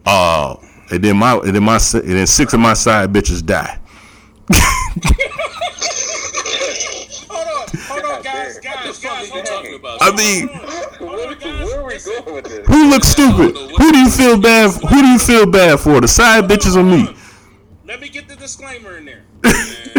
uh 0.06 0.56
and 0.90 1.04
then 1.04 1.18
my 1.18 1.34
and 1.36 1.54
then 1.54 1.64
my 1.64 1.80
and 1.94 2.04
then 2.04 2.26
six 2.26 2.54
of 2.54 2.62
my 2.62 2.74
side 2.74 3.12
bitches 3.12 3.46
die. 3.46 3.78
Hold 7.88 8.02
on, 8.04 8.06
hold 8.06 8.18
on, 8.18 8.24
guys, 8.24 8.60
guys, 8.60 9.00
guys, 9.00 9.04
What 9.04 9.26
you 9.28 9.32
hold 9.34 9.46
talking 9.46 9.74
on. 9.74 9.80
about? 9.80 9.98
I 10.02 10.16
mean, 10.16 10.48
where, 10.48 11.10
where 11.10 11.26
are 11.82 11.86
we 11.88 11.98
going 12.00 12.36
with 12.36 12.46
this? 12.46 12.68
who 12.68 12.90
looks 12.90 13.08
stupid? 13.08 13.56
Who 13.56 13.92
do 13.92 13.98
you 13.98 14.10
feel 14.10 14.40
bad? 14.40 14.72
Who 14.72 15.02
do 15.02 15.08
you 15.08 15.20
feel 15.20 15.46
bad 15.46 15.80
for? 15.80 16.00
The 16.02 16.08
side 16.08 16.46
bitches 16.46 16.76
or 16.76 16.84
me? 16.84 17.16
Let 17.86 18.00
me 18.02 18.10
get 18.10 18.28
the 18.28 18.36
disclaimer 18.36 18.98
in 18.98 19.06
there. 19.06 19.24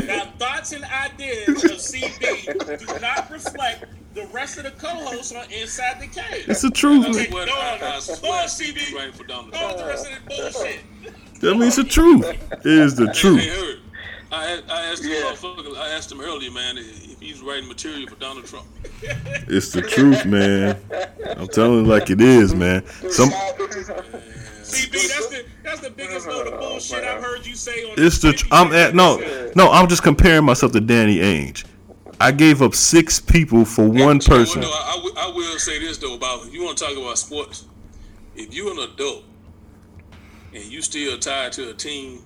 now, 0.07 0.33
thoughts 0.39 0.73
and 0.73 0.85
ideas 0.85 1.65
of 1.65 1.73
CB 1.73 2.87
do 2.87 3.01
not 3.01 3.29
reflect 3.31 3.85
the 4.15 4.27
rest 4.29 4.59
of 4.59 4.65
the 4.65 4.71
co-hosts 4.73 5.33
on 5.35 5.45
Inside 5.51 6.01
the 6.01 6.07
Cave. 6.07 6.45
It's 6.49 6.63
the 6.63 6.71
truth, 6.71 7.07
I 7.07 7.11
man. 7.13 7.29
swear, 7.29 7.47
Go 7.47 7.53
on, 7.53 7.59
I, 7.59 7.75
I 7.75 7.79
go 7.79 7.87
on, 7.89 7.99
CB. 8.49 8.77
CB 8.79 9.13
for 9.15 9.25
Donald 9.25 9.53
Go 9.53 9.59
Trump. 9.59 9.79
the 9.79 9.85
rest 9.87 10.07
of 10.07 10.13
that 10.13 10.27
bullshit. 10.53 10.81
I 11.43 11.53
mean, 11.55 11.63
it's 11.63 11.77
the 11.77 11.85
truth. 11.85 12.25
It 12.53 12.67
is 12.67 12.95
the 12.97 13.07
Hey, 13.07 13.13
truth. 13.13 13.81
Heard. 14.31 14.65
I, 14.69 14.75
I 14.75 14.87
asked 14.93 15.05
him, 15.05 15.11
Yeah. 15.13 15.23
motherfucker, 15.33 15.77
I 15.77 15.89
asked 15.91 16.11
him 16.13 16.21
earlier, 16.21 16.51
man, 16.51 16.79
if 16.79 17.21
he's 17.21 17.41
writing 17.43 17.69
material 17.69 18.09
for 18.09 18.17
Donald 18.17 18.47
Trump. 18.47 18.67
It's 19.03 19.73
the 19.73 19.83
truth, 19.83 20.25
man. 20.27 20.79
I'm 21.37 21.49
telling 21.49 21.85
you 21.85 21.91
like 21.91 22.11
it 22.11 22.21
is, 22.21 22.55
man. 22.55 22.87
Some 23.11 23.31
CB, 23.31 24.93
that's 24.93 25.27
the 25.29 25.45
that's 25.65 25.81
the 25.81 25.91
biggest 25.91 26.27
load 26.29 26.47
of 26.47 26.59
bullshit 26.61 27.03
I've 27.05 27.23
heard 27.23 27.45
you 27.47 27.55
say 27.55 27.85
on. 27.85 27.95
it's 27.99 28.19
the 28.21 28.33
tr- 28.33 28.47
I'm 28.53 28.73
at 28.73 28.95
no 28.95 29.17
no. 29.57 29.71
I'm 29.71 29.89
just 29.89 30.03
comparing 30.03 30.45
myself 30.45 30.73
to 30.73 30.81
Danny 30.81 31.19
Ainge. 31.19 31.65
I 32.21 32.31
gave 32.33 32.63
up 32.63 32.75
six 32.75 33.19
people 33.19 33.65
for 33.65 33.89
one 33.89 34.21
person. 34.21 34.61
No, 34.61 34.69
I, 34.69 35.11
I 35.17 35.27
will- 35.35 35.59
say 35.59 35.79
this 35.79 35.99
though 35.99 36.15
about 36.15 36.51
you 36.53 36.65
want 36.65 36.79
to 36.79 36.85
talk 36.85 36.97
about 36.97 37.19
sports, 37.19 37.67
if 38.35 38.55
you're 38.55 38.71
an 38.73 38.79
adult 38.79 39.25
and 40.55 40.65
you 40.65 40.81
still 40.81 41.19
tied 41.19 41.53
to 41.53 41.69
a 41.71 41.75
team 41.75 42.23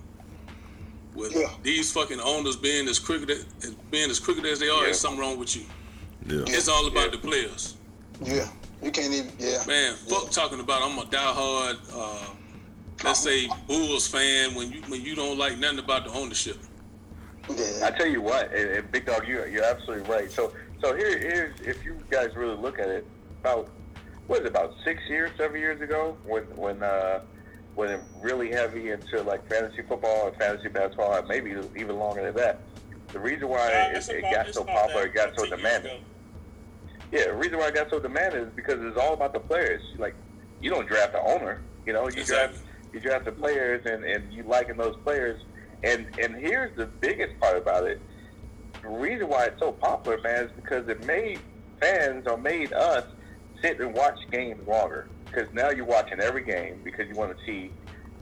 with 1.15 1.33
Yeah. 1.35 1.49
these 1.63 1.91
fucking 1.91 2.19
owners 2.19 2.55
being 2.55 2.87
as 2.87 2.99
crooked 2.99 3.29
as 3.31 3.45
being 3.89 4.09
as 4.09 4.19
crooked 4.19 4.45
as 4.45 4.59
they 4.59 4.67
are, 4.69 4.77
Yeah. 4.77 4.83
there's 4.83 4.99
something 4.99 5.19
wrong 5.19 5.39
with 5.39 5.55
you. 5.55 5.63
Yeah. 6.27 6.43
It's 6.47 6.67
all 6.67 6.87
about 6.87 7.11
the 7.11 7.17
players. 7.17 7.75
Yeah. 8.21 8.47
You 8.83 8.91
can't 8.91 9.13
even. 9.13 9.31
Yeah. 9.39 9.63
Man, 9.65 9.95
fuck 9.95 10.29
talking 10.31 10.59
about 10.59 10.81
I'm 10.83 10.97
a 10.99 11.03
diehard, 11.05 11.77
uh, 11.93 12.27
let's 13.03 13.19
say 13.19 13.47
Bulls 13.67 14.07
fan 14.07 14.53
when 14.53 14.71
you 14.71 14.81
when 14.87 15.01
you 15.01 15.15
don't 15.15 15.37
like 15.37 15.57
nothing 15.57 15.79
about 15.79 16.05
the 16.05 16.11
ownership. 16.11 16.57
I 17.83 17.91
tell 17.91 18.07
you 18.07 18.21
what, 18.21 18.51
and, 18.53 18.69
and 18.71 18.91
Big 18.91 19.05
Dog, 19.05 19.27
you 19.27 19.45
you're 19.45 19.63
absolutely 19.63 20.09
right. 20.09 20.31
So 20.31 20.51
so 20.81 20.95
here 20.95 21.17
here's 21.17 21.61
if 21.61 21.83
you 21.85 21.97
guys 22.09 22.35
really 22.35 22.57
look 22.57 22.79
at 22.79 22.89
it, 22.89 23.05
about 23.41 23.69
what 24.27 24.39
is 24.39 24.45
it, 24.45 24.49
about 24.49 24.73
six 24.83 25.01
years, 25.07 25.31
seven 25.37 25.59
years 25.59 25.79
ago, 25.81 26.17
when 26.25 26.43
when 26.55 26.81
uh 26.83 27.21
when 27.75 27.89
it 27.91 28.01
really 28.21 28.51
heavy 28.51 28.91
into 28.91 29.21
like 29.21 29.47
fantasy 29.47 29.83
football 29.87 30.27
and 30.27 30.35
fantasy 30.37 30.69
basketball, 30.69 31.13
and 31.13 31.27
maybe 31.27 31.53
even 31.75 31.97
longer 31.97 32.23
than 32.23 32.35
that. 32.35 32.67
The 33.13 33.19
reason 33.19 33.47
why 33.49 33.69
Yeah, 33.69 33.97
it, 33.97 34.09
it 34.09 34.21
got 34.21 34.47
so 34.53 34.63
popular, 34.63 35.05
it 35.05 35.13
got 35.13 35.35
so 35.35 35.43
15 35.43 35.59
years 35.59 35.59
demanding. 35.59 36.01
Yeah, 37.11 37.25
the 37.25 37.35
reason 37.35 37.59
why 37.59 37.67
it 37.67 37.75
got 37.75 37.87
so 37.89 37.99
demanded 37.99 38.47
is 38.47 38.53
because 38.55 38.77
it's 38.79 38.97
all 38.99 39.13
about 39.13 39.33
the 39.33 39.39
players. 39.39 39.81
Like, 39.99 40.15
you 40.61 40.69
don't 40.69 40.87
draft 40.87 41.13
the 41.13 41.21
owner. 41.21 41.61
You 41.85 41.93
know, 41.93 42.07
you 42.07 42.21
Exactly. 42.21 42.57
draft 42.57 42.61
you 42.93 42.99
draft 43.01 43.25
the 43.25 43.31
players, 43.33 43.81
and, 43.85 44.05
and 44.05 44.31
you 44.31 44.43
liking 44.43 44.77
those 44.77 44.95
players. 45.03 45.37
And 45.83 46.07
and 46.21 46.35
here's 46.35 46.75
the 46.77 46.89
biggest 47.01 47.37
part 47.41 47.57
about 47.57 47.83
it. 47.85 48.01
The 48.81 48.89
reason 48.89 49.27
why 49.27 49.45
it's 49.45 49.59
so 49.59 49.71
popular, 49.73 50.17
man, 50.23 50.45
is 50.45 50.51
because 50.55 50.87
it 50.87 51.05
made 51.05 51.41
fans 51.81 52.23
or 52.27 52.37
made 52.37 52.71
us 52.73 53.03
sit 53.61 53.79
and 53.81 53.93
watch 53.93 54.15
games 54.31 54.61
longer. 54.65 55.09
Because 55.35 55.53
now 55.53 55.69
you're 55.69 55.85
watching 55.85 56.21
every 56.21 56.43
game 56.43 56.75
because 56.83 57.07
you 57.09 57.15
want 57.15 57.31
to 57.31 57.37
see 57.45 57.73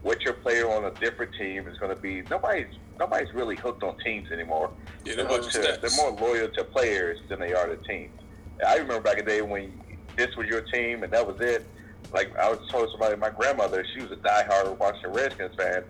what 0.01 0.23
your 0.25 0.33
player 0.35 0.65
on 0.67 0.85
a 0.85 0.91
different 0.99 1.31
team 1.39 1.67
is 1.67 1.77
going 1.77 1.95
to 1.95 2.01
be. 2.01 2.23
Nobody's 2.29 2.67
nobody's 2.99 3.27
really 3.33 3.55
hooked 3.55 3.83
on 3.83 3.95
teams 4.03 4.27
anymore. 4.31 4.71
Yeah, 5.05 5.15
they're 5.15 5.27
They're, 5.27 5.39
to- 5.39 5.79
they're 5.81 5.97
more 5.97 6.11
loyal 6.11 6.47
to 6.57 6.63
players 6.65 7.17
than 7.29 7.39
they 7.39 7.53
are 7.53 7.67
to 7.67 7.77
teams. 7.87 8.11
I 8.67 8.77
remember 8.77 9.01
back 9.01 9.19
in 9.19 9.25
the 9.25 9.31
day 9.31 9.41
when 9.41 9.73
this 10.17 10.29
was 10.37 10.47
your 10.47 10.61
team 10.73 11.03
and 11.03 11.11
that 11.13 11.25
was 11.25 11.37
it. 11.39 11.69
Like 12.13 12.31
I 12.41 12.49
was 12.49 12.59
told 12.71 12.89
somebody, 12.91 13.15
my 13.17 13.29
grandmother, 13.29 13.85
she 13.95 14.01
was 14.01 14.11
a 14.11 14.15
diehard 14.27 14.77
Washington 14.79 15.13
Redskins 15.13 15.51
fan, 15.57 15.83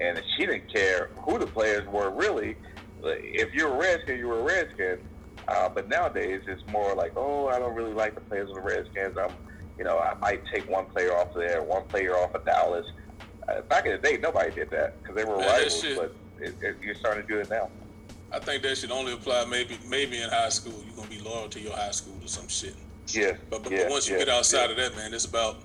and 0.00 0.20
she 0.36 0.46
didn't 0.46 0.72
care 0.72 1.10
who 1.24 1.38
the 1.38 1.46
players 1.46 1.86
were 1.88 2.10
really. 2.10 2.56
If 3.02 3.54
you're 3.54 3.74
a 3.74 3.78
Redskin, 3.78 4.18
you 4.18 4.28
were 4.28 4.40
a 4.40 4.44
Redskin. 4.44 4.98
Uh, 5.46 5.68
but 5.74 5.88
nowadays, 5.88 6.42
it's 6.46 6.62
more 6.70 6.94
like, 6.94 7.12
oh, 7.16 7.48
I 7.48 7.58
don't 7.58 7.74
really 7.74 7.94
like 7.94 8.14
the 8.14 8.20
players 8.20 8.50
of 8.50 8.56
the 8.56 8.60
Redskins. 8.60 9.16
I'm, 9.22 9.30
you 9.78 9.84
know, 9.84 9.98
I 9.98 10.14
might 10.14 10.42
take 10.52 10.68
one 10.68 10.86
player 10.86 11.12
off 11.14 11.28
of 11.28 11.34
there, 11.36 11.62
one 11.62 11.84
player 11.84 12.14
off 12.16 12.34
of 12.34 12.44
Dallas. 12.44 12.86
Uh, 13.48 13.60
back 13.62 13.86
in 13.86 13.92
the 13.92 13.98
day, 13.98 14.18
nobody 14.18 14.50
did 14.50 14.70
that 14.70 15.00
because 15.00 15.16
they 15.16 15.24
were 15.24 15.38
Man, 15.38 15.46
rivals. 15.46 15.80
shit- 15.80 15.96
But 15.96 16.14
it, 16.40 16.54
it, 16.62 16.76
you're 16.82 16.94
starting 16.94 17.22
to 17.26 17.28
do 17.28 17.40
it 17.40 17.48
now. 17.48 17.70
I 18.30 18.38
think 18.40 18.62
that 18.62 18.76
should 18.76 18.90
only 18.90 19.14
apply 19.14 19.46
maybe 19.46 19.78
maybe 19.88 20.20
in 20.22 20.28
high 20.28 20.50
school. 20.50 20.74
You're 20.86 20.96
gonna 20.96 21.08
be 21.08 21.18
loyal 21.20 21.48
to 21.48 21.60
your 21.60 21.72
high 21.72 21.92
school 21.92 22.14
or 22.22 22.28
some 22.28 22.46
shit. 22.46 22.74
Yeah. 23.08 23.32
But, 23.48 23.62
but 23.62 23.72
yeah, 23.72 23.88
once 23.88 24.06
you 24.06 24.14
yeah, 24.18 24.24
get 24.26 24.28
outside 24.28 24.66
yeah. 24.66 24.70
of 24.72 24.76
that, 24.76 24.96
man, 24.96 25.14
it's 25.14 25.24
about 25.24 25.56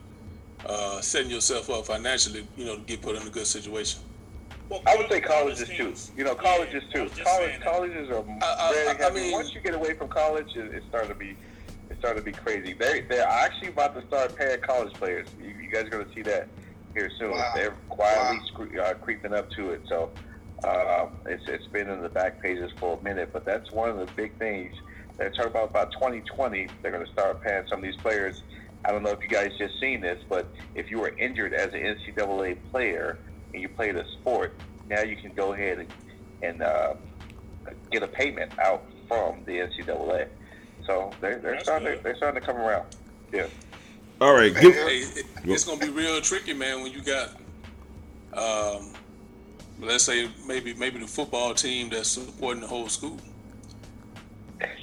uh, 0.65 1.01
setting 1.01 1.29
yourself 1.29 1.69
up 1.69 1.85
financially. 1.87 2.47
You 2.55 2.65
know, 2.65 2.75
to 2.77 2.81
get 2.83 3.01
put 3.01 3.17
in 3.17 3.27
a 3.27 3.29
good 3.29 3.47
situation. 3.47 3.99
Well, 4.69 4.81
I 4.87 4.95
would 4.95 5.11
say 5.11 5.19
college 5.19 5.57
colleges 5.57 6.07
too. 6.07 6.13
You 6.17 6.23
know, 6.23 6.35
colleges 6.35 6.83
I 6.89 6.93
too. 6.95 7.03
was 7.03 7.11
College, 7.19 7.59
colleges 7.61 8.09
are 8.09 8.23
I- 8.41 8.71
very 8.73 9.03
I- 9.03 9.07
I 9.09 9.11
mean- 9.11 9.33
Once 9.33 9.53
you 9.53 9.59
get 9.59 9.73
away 9.73 9.93
from 9.95 10.07
college, 10.07 10.55
it, 10.55 10.73
it's 10.73 10.85
starting 10.87 11.09
to 11.09 11.15
be 11.15 11.31
it's 11.31 11.37
starting 12.03 12.21
to 12.21 12.25
be 12.25 12.33
crazy. 12.33 12.75
They 12.77 13.03
they're 13.09 13.25
actually 13.27 13.69
about 13.69 13.95
to 13.95 14.05
start 14.07 14.35
paying 14.37 14.57
college 14.67 14.93
players. 14.95 15.29
You, 15.39 15.47
you 15.47 15.69
guys 15.71 15.85
are 15.85 15.89
going 15.89 16.05
to 16.05 16.11
see 16.13 16.21
that 16.23 16.49
here 16.93 17.09
soon. 17.17 17.31
Wow. 17.31 17.51
They're 17.55 17.77
quietly 17.87 18.37
Wow. 18.37 18.41
scre- 18.47 18.79
uh, 18.81 18.93
creeping 18.95 19.33
up 19.33 19.49
to 19.51 19.69
it. 19.69 19.83
So 19.87 20.11
um, 20.67 21.11
it's 21.25 21.43
it's 21.47 21.67
been 21.71 21.89
in 21.89 22.01
the 22.01 22.09
back 22.09 22.43
pages 22.43 22.71
for 22.77 22.99
a 22.99 23.03
minute, 23.03 23.29
but 23.31 23.45
that's 23.45 23.71
one 23.71 23.89
of 23.89 23.97
the 23.97 24.07
big 24.17 24.37
things. 24.37 24.73
They're 25.17 25.29
talking 25.29 25.51
about 25.51 25.69
about 25.69 25.93
2020. 25.93 26.67
They're 26.81 26.91
going 26.91 27.05
to 27.05 27.11
start 27.11 27.41
paying 27.41 27.63
some 27.69 27.79
of 27.79 27.83
these 27.83 27.95
players. 28.01 28.43
I 28.85 28.91
don't 28.91 29.01
know 29.03 29.11
if 29.11 29.19
you 29.23 29.29
guys 29.29 29.51
just 29.57 29.75
seen 29.79 30.01
this, 30.01 30.19
but 30.29 30.51
if 30.75 30.91
you 30.91 30.99
were 30.99 31.13
injured 31.17 31.53
as 31.53 31.67
an 31.67 31.79
NCAA 31.95 32.57
player 32.69 33.19
and 33.53 33.61
you 33.61 33.69
played 33.69 33.95
a 33.95 34.03
sport, 34.19 34.61
now 34.89 35.01
you 35.03 35.15
can 35.15 35.31
go 35.33 35.53
ahead 35.53 35.77
and, 35.79 35.87
and 36.41 36.61
uh, 36.61 36.95
get 37.91 38.03
a 38.03 38.07
payment 38.07 38.51
out 38.61 38.87
from 39.07 39.45
the 39.45 39.53
NCAA. 39.53 40.25
So 40.85 41.11
they're, 41.21 41.39
they're 41.39 41.53
That's 41.53 41.63
starting 41.63 41.87
good. 41.87 41.97
to, 41.97 42.03
they're 42.03 42.15
starting 42.17 42.41
to 42.41 42.45
come 42.45 42.57
around. 42.57 42.85
Yeah. 43.31 43.47
All 44.21 44.33
right, 44.33 44.53
give, 44.53 44.73
Hey, 44.73 44.99
it, 44.99 45.25
it's 45.43 45.65
gonna 45.65 45.79
be 45.79 45.89
real 45.89 46.21
tricky, 46.21 46.53
man. 46.53 46.81
When 46.81 46.91
you 46.91 47.01
got, 47.01 47.29
um, 48.33 48.93
let's 49.81 50.03
say 50.03 50.29
maybe 50.47 50.73
maybe 50.75 50.99
the 50.99 51.07
football 51.07 51.53
team 51.53 51.89
that's 51.89 52.09
supporting 52.09 52.61
the 52.61 52.67
whole 52.67 52.87
school. 52.87 53.17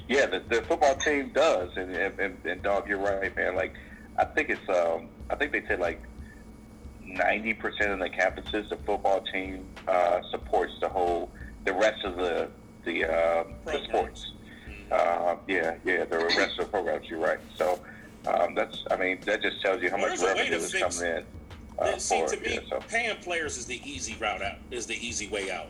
Yeah, 0.09 0.27
the, 0.27 0.41
the 0.41 0.63
football 0.63 0.97
team 0.97 1.31
does, 1.33 1.71
and, 1.77 1.95
and, 1.95 2.19
and, 2.19 2.37
and 2.45 2.63
dog, 2.63 2.89
you're 2.89 2.99
right, 2.99 3.35
man. 3.37 3.55
Like, 3.55 3.75
I 4.19 4.25
think 4.25 4.51
it's, 4.51 4.69
um, 4.69 5.09
I 5.31 5.37
think 5.37 5.53
they 5.53 5.65
said 5.67 5.79
like 5.79 6.03
ninety 7.03 7.55
percent 7.55 7.93
of 7.93 7.99
the 8.01 8.11
campuses, 8.11 8.69
the 8.69 8.77
football 8.85 9.21
team 9.33 9.65
uh, 9.87 10.21
supports 10.31 10.73
the 10.81 10.89
whole, 10.89 11.31
the 11.65 11.73
rest 11.73 12.05
of 12.05 12.17
the 12.17 12.49
the, 12.85 13.05
uh, 13.05 13.45
the 13.65 13.85
sports. 13.85 14.30
Yeah, 15.51 15.75
yeah, 15.85 16.05
the 16.05 16.19
rest 16.19 16.39
of 16.39 16.57
the 16.59 16.65
programs. 16.67 17.09
You're 17.09 17.19
right. 17.19 17.41
So 17.57 17.81
um, 18.29 18.55
that's, 18.55 18.85
I 18.91 18.97
mean, 18.97 19.19
that 19.27 19.43
just 19.43 19.61
tells 19.63 19.83
you 19.83 19.91
how 19.91 19.97
Well, 19.97 20.11
much 20.11 20.21
there's 20.21 20.31
a 20.31 20.35
way 20.37 20.43
revenue 20.51 20.57
is 20.59 20.73
coming 20.73 21.17
in. 21.17 21.25
Uh, 21.79 21.85
It 21.97 22.03
for 22.03 22.29
to 22.29 22.37
it, 22.37 22.43
me 22.43 22.55
yeah, 22.55 22.61
so. 22.69 22.79
paying 22.89 23.17
players 23.17 23.57
is 23.57 23.67
the 23.67 23.81
easy 23.85 24.17
route 24.21 24.43
out. 24.43 24.59
Is 24.71 24.87
the 24.87 24.95
easy 25.05 25.27
way 25.29 25.51
out. 25.51 25.67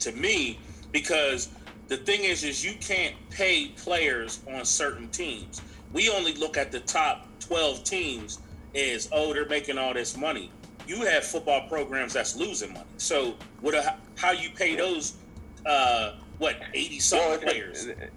To 0.00 0.10
me, 0.12 0.58
because 0.90 1.50
the 1.88 1.96
thing 1.98 2.24
is, 2.24 2.42
is 2.42 2.64
you 2.64 2.74
can't 2.80 3.14
pay 3.30 3.68
players 3.76 4.40
on 4.52 4.64
certain 4.64 5.08
teams. 5.10 5.62
We 5.92 6.10
only 6.10 6.34
look 6.34 6.56
at 6.56 6.72
the 6.72 6.80
top 6.80 7.26
twelve 7.38 7.84
teams 7.84 8.40
as 8.74 9.08
oh 9.12 9.32
they're 9.32 9.46
making 9.48 9.78
all 9.78 9.94
this 9.94 10.16
money. 10.16 10.50
You 10.88 11.02
have 11.02 11.24
football 11.24 11.68
programs 11.68 12.14
that's 12.14 12.34
losing 12.36 12.72
money. 12.72 12.86
So 12.96 13.34
what? 13.60 13.74
a- 13.74 13.96
How 14.16 14.32
you 14.32 14.50
pay 14.50 14.74
those? 14.76 15.14
Uh, 15.64 16.14
what 16.38 16.56
eighty 16.72 16.98
something 16.98 17.28
Well, 17.28 17.38
it- 17.38 17.42
players? 17.42 17.84
it- 17.86 18.12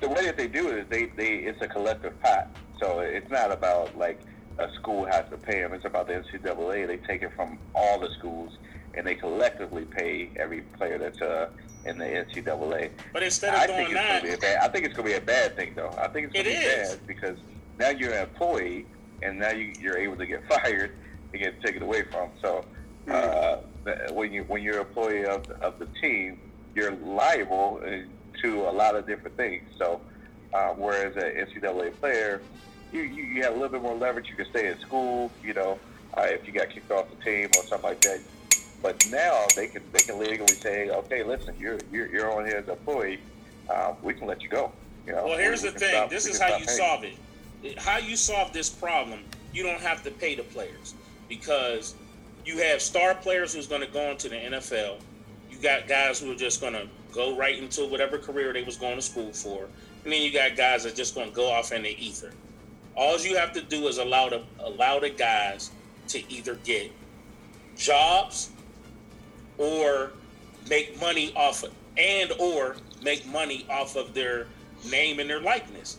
the 0.00 0.08
way 0.08 0.24
that 0.26 0.36
they 0.36 0.48
do 0.48 0.68
it 0.68 0.78
is 0.78 0.86
they, 0.90 1.06
they 1.16 1.34
it's 1.36 1.60
a 1.62 1.68
collective 1.68 2.20
pot. 2.20 2.50
So 2.82 3.00
it's 3.00 3.30
not 3.30 3.50
about 3.52 3.96
like 3.96 4.20
a 4.58 4.66
school 4.80 5.06
has 5.06 5.24
to 5.30 5.36
pay 5.36 5.60
them. 5.60 5.72
It's 5.72 5.84
about 5.84 6.06
the 6.08 6.14
NCAA. 6.14 6.86
They 6.86 6.98
take 6.98 7.22
it 7.22 7.30
from 7.36 7.58
all 7.74 7.98
the 8.00 8.08
schools 8.18 8.52
and 8.94 9.06
they 9.06 9.14
collectively 9.14 9.84
pay 9.84 10.32
every 10.38 10.62
player 10.78 10.98
that's 10.98 11.20
uh, 11.20 11.46
in 11.84 11.98
the 11.98 12.04
NCAA. 12.04 12.90
But 13.12 13.22
instead 13.22 13.54
I 13.54 13.64
of 13.64 13.70
think 13.70 13.88
doing 13.88 13.94
that, 13.94 14.22
gonna 14.22 14.32
be 14.32 14.34
a 14.34 14.38
bad. 14.38 14.58
I 14.62 14.68
think 14.68 14.84
it's 14.86 14.94
gonna 14.94 15.08
be 15.08 15.14
a 15.14 15.20
bad 15.20 15.56
thing 15.56 15.72
though. 15.76 15.94
I 15.98 16.08
think 16.08 16.26
it's 16.26 16.34
gonna 16.34 16.48
It 16.48 16.60
be 16.60 16.66
is. 16.66 16.88
bad 16.88 17.00
because 17.06 17.38
now 17.78 17.90
you're 17.90 18.12
an 18.12 18.22
employee 18.22 18.86
and 19.22 19.38
now 19.38 19.50
you, 19.50 19.74
you're 19.80 19.98
able 19.98 20.16
to 20.16 20.26
get 20.26 20.42
fired 20.48 20.90
and 21.32 21.42
get 21.42 21.60
taken 21.64 21.82
away 21.82 22.02
from. 22.10 22.30
So 22.42 22.66
uh, 23.10 23.56
the- 23.84 24.12
when 24.12 24.32
you 24.32 24.44
when 24.48 24.62
you're 24.62 24.80
an 24.80 24.86
employee 24.86 25.24
of, 25.24 25.42
of 25.62 25.78
the 25.78 25.88
team, 26.02 26.38
you're 26.74 26.92
liable 26.96 27.80
uh, 27.86 27.90
to 28.42 28.62
a 28.68 28.72
lot 28.72 28.94
of 28.96 29.06
different 29.06 29.36
things. 29.36 29.62
So 29.78 30.00
uh, 30.54 30.68
whereas 30.74 31.16
an 31.16 31.46
NCAA 31.46 31.94
player, 32.00 32.40
you, 32.92 33.02
you 33.02 33.22
you 33.24 33.42
have 33.42 33.52
a 33.52 33.56
little 33.56 33.68
bit 33.70 33.82
more 33.82 33.94
leverage. 33.94 34.28
You 34.28 34.36
can 34.36 34.46
stay 34.50 34.68
in 34.68 34.78
school. 34.80 35.30
You 35.42 35.54
know, 35.54 35.78
uh, 36.16 36.22
if 36.28 36.46
you 36.46 36.52
got 36.52 36.70
kicked 36.70 36.90
off 36.90 37.06
the 37.10 37.22
team 37.24 37.48
or 37.56 37.62
something 37.64 37.90
like 37.90 38.00
that. 38.02 38.20
But 38.82 39.04
now 39.10 39.44
they 39.56 39.66
can 39.68 39.82
they 39.92 40.00
can 40.00 40.18
legally 40.18 40.54
say, 40.54 40.90
okay, 40.90 41.22
listen, 41.22 41.54
you're 41.58 41.78
you're, 41.92 42.06
you're 42.08 42.32
on 42.32 42.46
here 42.46 42.58
as 42.58 42.64
an 42.64 42.70
employee. 42.72 43.18
Uh, 43.68 43.94
we 44.02 44.14
can 44.14 44.26
let 44.26 44.42
you 44.42 44.48
go. 44.48 44.70
You 45.06 45.12
know, 45.12 45.24
Well, 45.26 45.38
here's 45.38 45.62
we 45.62 45.70
the 45.70 45.78
thing. 45.78 45.88
stop- 45.90 46.10
this 46.10 46.26
is 46.26 46.38
how 46.40 46.56
you 46.56 46.66
paying. 46.66 46.78
solve 46.78 47.04
it. 47.04 47.14
It- 47.62 47.78
How 47.78 47.98
you 47.98 48.16
solve 48.16 48.52
this 48.52 48.68
problem, 48.68 49.20
you 49.52 49.62
don't 49.62 49.80
have 49.80 50.02
to 50.04 50.10
pay 50.10 50.34
the 50.36 50.42
players 50.44 50.94
because 51.28 51.94
you 52.44 52.58
have 52.58 52.80
star 52.80 53.14
players 53.14 53.52
who's 53.54 53.66
going 53.66 53.80
to 53.80 53.86
go 53.88 54.10
into 54.10 54.28
the 54.28 54.36
NFL. 54.36 54.98
You 55.50 55.58
got 55.58 55.88
guys 55.88 56.20
who 56.20 56.30
are 56.30 56.36
just 56.36 56.60
going 56.60 56.74
to 56.74 56.86
go 57.16 57.36
right 57.36 57.58
into 57.58 57.86
whatever 57.86 58.18
career 58.18 58.52
they 58.52 58.62
was 58.62 58.76
going 58.76 58.96
to 58.96 59.02
school 59.02 59.32
for, 59.32 59.64
and 60.04 60.12
then 60.12 60.22
you 60.22 60.32
got 60.32 60.56
guys 60.56 60.84
that 60.84 60.94
just 60.94 61.14
going 61.14 61.28
to 61.28 61.34
go 61.34 61.50
off 61.50 61.72
in 61.72 61.82
the 61.82 62.04
ether. 62.04 62.30
All 62.94 63.18
you 63.18 63.36
have 63.36 63.52
to 63.54 63.62
do 63.62 63.88
is 63.88 63.98
allow 63.98 64.28
the 64.28 64.42
allow 64.60 65.00
the 65.00 65.10
guys 65.10 65.70
to 66.08 66.32
either 66.32 66.54
get 66.56 66.92
jobs 67.76 68.50
or 69.58 70.12
make 70.68 71.00
money 71.00 71.32
off 71.34 71.64
of, 71.64 71.72
and 71.96 72.32
or 72.38 72.76
make 73.02 73.26
money 73.26 73.66
off 73.68 73.96
of 73.96 74.14
their 74.14 74.46
name 74.90 75.18
and 75.18 75.28
their 75.28 75.40
likeness. 75.40 75.98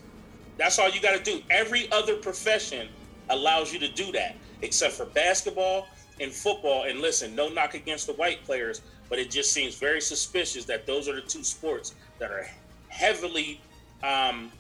That's 0.58 0.80
all 0.80 0.89
you 0.89 1.01
got 1.01 1.17
to 1.17 1.23
do. 1.23 1.41
Every 1.49 1.91
other 1.91 2.15
profession 2.15 2.88
allows 3.30 3.71
you 3.73 3.80
to 3.80 3.89
do 3.89 4.12
that, 4.13 4.36
except 4.62 4.93
for 4.93 5.06
basketball 5.06 5.88
and 6.19 6.32
football. 6.32 6.84
And 6.84 6.99
listen, 6.99 7.36
no 7.36 7.49
knock 7.49 7.75
against 7.75 8.08
the 8.08 8.13
white 8.13 8.43
players, 8.43 8.82
but 9.10 9.20
it 9.20 9.32
just 9.32 9.52
seems 9.52 9.76
very 9.76 10.02
suspicious 10.02 10.65
that 10.65 10.86
those 10.86 11.08
are 11.08 11.15
the 11.15 11.22
two 11.22 11.43
sports 11.43 11.96
that 12.20 12.32
are 12.32 12.48
heavily 12.89 13.62
um, 14.04 14.52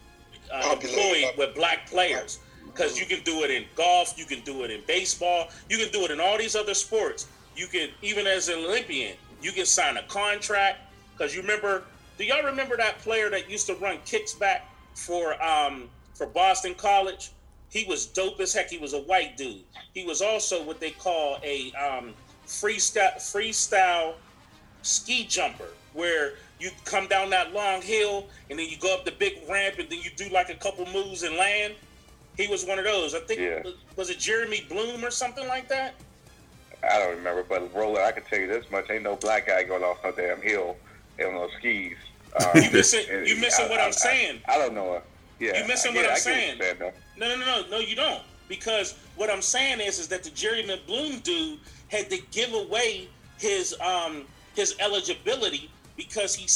uh, 0.51 0.75
employed 0.81 1.31
with 1.37 1.55
black 1.55 1.89
players. 1.89 2.39
Because 2.65 2.99
you 2.99 3.05
can 3.07 3.23
do 3.23 3.43
it 3.43 3.49
in 3.49 3.65
golf, 3.75 4.13
you 4.17 4.25
can 4.25 4.41
do 4.41 4.63
it 4.63 4.69
in 4.69 4.81
baseball, 4.85 5.47
you 5.69 5.77
can 5.77 5.89
do 5.91 6.05
it 6.05 6.11
in 6.11 6.19
all 6.19 6.37
these 6.37 6.55
other 6.55 6.75
sports. 6.75 7.27
You 7.55 7.67
can 7.67 7.89
even 8.03 8.27
as 8.27 8.49
an 8.49 8.59
Olympian, 8.59 9.15
you 9.41 9.51
can 9.51 9.65
sign 9.65 9.97
a 9.97 10.03
contract. 10.03 10.79
Because 11.13 11.35
you 11.35 11.41
remember, 11.41 11.83
do 12.19 12.23
y'all 12.23 12.43
remember 12.43 12.77
that 12.77 12.99
player 12.99 13.31
that 13.31 13.49
used 13.49 13.65
to 13.67 13.75
run 13.75 13.97
kicks 14.05 14.33
back 14.33 14.69
for 14.93 15.41
um 15.43 15.89
for 16.13 16.27
Boston 16.27 16.75
College? 16.75 17.31
He 17.69 17.85
was 17.85 18.05
dope 18.05 18.39
as 18.39 18.53
heck. 18.53 18.69
He 18.69 18.77
was 18.77 18.93
a 18.93 19.01
white 19.01 19.37
dude. 19.37 19.63
He 19.93 20.05
was 20.05 20.21
also 20.21 20.63
what 20.63 20.79
they 20.79 20.91
call 20.91 21.39
a 21.43 21.71
um, 21.73 22.13
freestyle 22.45 23.15
freestyle 23.15 24.13
ski 24.81 25.25
jumper, 25.25 25.69
where 25.93 26.33
you 26.59 26.69
come 26.85 27.07
down 27.07 27.29
that 27.31 27.53
long 27.53 27.81
hill 27.81 28.27
and 28.49 28.57
then 28.57 28.67
you 28.69 28.77
go 28.77 28.93
up 28.93 29.05
the 29.05 29.11
big 29.11 29.33
ramp 29.49 29.75
and 29.79 29.89
then 29.89 29.99
you 30.01 30.09
do 30.15 30.27
like 30.29 30.49
a 30.49 30.55
couple 30.55 30.85
moves 30.87 31.23
and 31.23 31.35
land. 31.35 31.73
He 32.35 32.47
was 32.47 32.65
one 32.65 32.77
of 32.79 32.85
those. 32.85 33.13
I 33.15 33.19
think 33.21 33.39
Yeah. 33.39 33.63
was 33.95 34.09
it 34.09 34.19
Jeremy 34.19 34.65
Bloom 34.69 35.03
or 35.03 35.11
something 35.11 35.47
like 35.47 35.67
that? 35.69 35.95
I 36.83 36.99
don't 36.99 37.15
remember, 37.17 37.43
but 37.43 37.73
Roller, 37.75 38.01
I 38.03 38.11
can 38.11 38.23
tell 38.23 38.39
you 38.39 38.47
this 38.47 38.69
much: 38.71 38.89
ain't 38.91 39.03
no 39.03 39.15
black 39.15 39.47
guy 39.47 39.63
going 39.63 39.83
off 39.83 39.97
no 40.03 40.11
damn 40.11 40.41
hill 40.41 40.77
on 41.23 41.33
no 41.33 41.49
skis. 41.59 41.95
Uh, 42.37 42.51
You 42.55 42.69
missing- 42.69 43.05
and- 43.09 43.27
you 43.27 43.35
missing 43.37 43.65
I- 43.65 43.69
what 43.69 43.79
I- 43.79 43.85
I'm 43.85 43.91
saying. 43.93 44.41
I, 44.47 44.55
I 44.55 44.57
don't 44.59 44.75
know. 44.75 45.01
Yeah, 45.39 45.59
You 45.59 45.65
missing 45.67 45.95
what 45.95 46.05
I'm 46.05 46.11
get 46.11 46.19
saying. 46.19 46.59
No, 46.59 46.91
no, 47.17 47.35
no, 47.35 47.45
no, 47.45 47.67
no, 47.71 47.77
you 47.79 47.95
don't. 47.95 48.21
Because 48.47 48.93
what 49.15 49.31
I'm 49.31 49.41
saying 49.41 49.79
is, 49.79 49.97
is 49.97 50.07
that 50.09 50.23
the 50.23 50.29
Jeremy 50.29 50.79
Bloom 50.85 51.19
dude 51.21 51.57
had 51.87 52.11
to 52.11 52.19
give 52.31 52.53
away 52.53 53.07
his 53.39 53.73
um 53.81 54.25
his 54.57 54.75
eligibility 54.79 55.69
because 55.95 56.35
he 56.35 56.47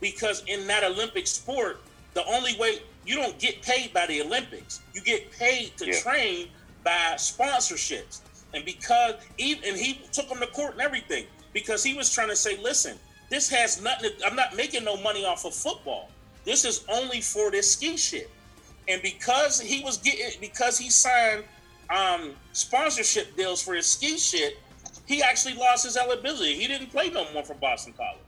because 0.00 0.42
in 0.46 0.66
that 0.68 0.84
Olympic 0.84 1.26
sport, 1.26 1.80
the 2.14 2.24
only 2.26 2.56
way 2.56 2.78
you 3.04 3.16
don't 3.16 3.38
get 3.38 3.60
paid 3.62 3.92
by 3.92 4.06
the 4.06 4.22
Olympics, 4.22 4.80
you 4.94 5.02
get 5.02 5.30
paid 5.32 5.76
to 5.76 5.86
Yeah. 5.86 6.00
train 6.00 6.48
by 6.84 7.14
sponsorships. 7.16 8.20
And 8.54 8.64
because 8.64 9.16
even 9.36 9.64
and 9.70 9.76
he 9.76 10.00
took 10.12 10.26
him 10.26 10.38
to 10.38 10.46
court 10.46 10.72
and 10.72 10.80
everything 10.80 11.26
because 11.52 11.82
he 11.82 11.94
was 11.94 12.10
trying 12.14 12.28
to 12.28 12.36
say, 12.36 12.56
listen, 12.62 12.96
this 13.28 13.50
has 13.50 13.82
nothing. 13.82 14.12
To, 14.18 14.26
I'm 14.26 14.36
not 14.36 14.56
making 14.56 14.84
no 14.84 14.96
money 14.96 15.24
off 15.26 15.44
of 15.44 15.54
football. 15.54 16.08
This 16.44 16.64
is 16.64 16.84
only 16.88 17.20
for 17.20 17.50
this 17.50 17.72
ski 17.72 17.96
shit. 17.96 18.30
And 18.86 19.02
because 19.02 19.60
he 19.60 19.82
was 19.82 19.98
getting 19.98 20.40
because 20.40 20.78
he 20.78 20.88
signed 20.90 21.44
um, 21.90 22.34
sponsorship 22.52 23.36
deals 23.36 23.60
for 23.60 23.74
his 23.74 23.86
ski 23.86 24.16
shit, 24.16 24.58
he 25.08 25.22
actually 25.22 25.54
lost 25.54 25.84
his 25.84 25.96
eligibility. 25.96 26.54
He 26.54 26.66
didn't 26.68 26.90
play 26.90 27.08
no 27.08 27.30
more 27.32 27.42
for 27.42 27.54
Boston 27.54 27.94
College. 27.96 28.18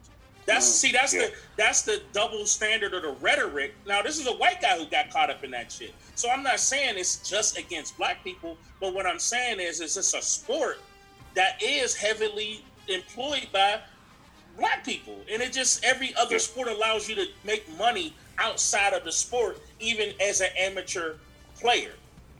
That's 0.46 0.66
mm, 0.66 0.72
see, 0.72 0.92
that's 0.92 1.12
Yeah. 1.12 1.20
the 1.26 1.32
that's 1.56 1.82
the 1.82 2.02
double 2.14 2.46
standard 2.46 2.94
of 2.94 3.02
the 3.02 3.10
rhetoric. 3.20 3.74
Now, 3.86 4.00
this 4.00 4.18
is 4.18 4.26
a 4.26 4.32
white 4.32 4.62
guy 4.62 4.78
who 4.78 4.86
got 4.86 5.10
caught 5.10 5.28
up 5.28 5.44
in 5.44 5.50
that 5.50 5.70
shit. 5.70 5.94
So 6.14 6.30
I'm 6.30 6.42
not 6.42 6.58
saying 6.58 6.94
it's 6.96 7.28
just 7.28 7.58
against 7.58 7.98
black 7.98 8.24
people, 8.24 8.56
but 8.80 8.94
what 8.94 9.06
I'm 9.06 9.18
saying 9.18 9.60
is, 9.60 9.80
is 9.80 9.96
it's 9.98 10.14
a 10.14 10.22
sport 10.22 10.78
that 11.34 11.62
is 11.62 11.94
heavily 11.94 12.64
employed 12.88 13.48
by 13.52 13.80
black 14.58 14.84
people, 14.84 15.20
and 15.30 15.42
it 15.42 15.52
just 15.52 15.84
every 15.84 16.14
other 16.16 16.38
sport 16.38 16.68
allows 16.68 17.08
you 17.10 17.14
to 17.16 17.26
make 17.44 17.64
money 17.78 18.14
outside 18.38 18.94
of 18.94 19.04
the 19.04 19.12
sport, 19.12 19.58
even 19.80 20.14
as 20.18 20.40
an 20.40 20.48
amateur 20.58 21.16
player. 21.56 21.92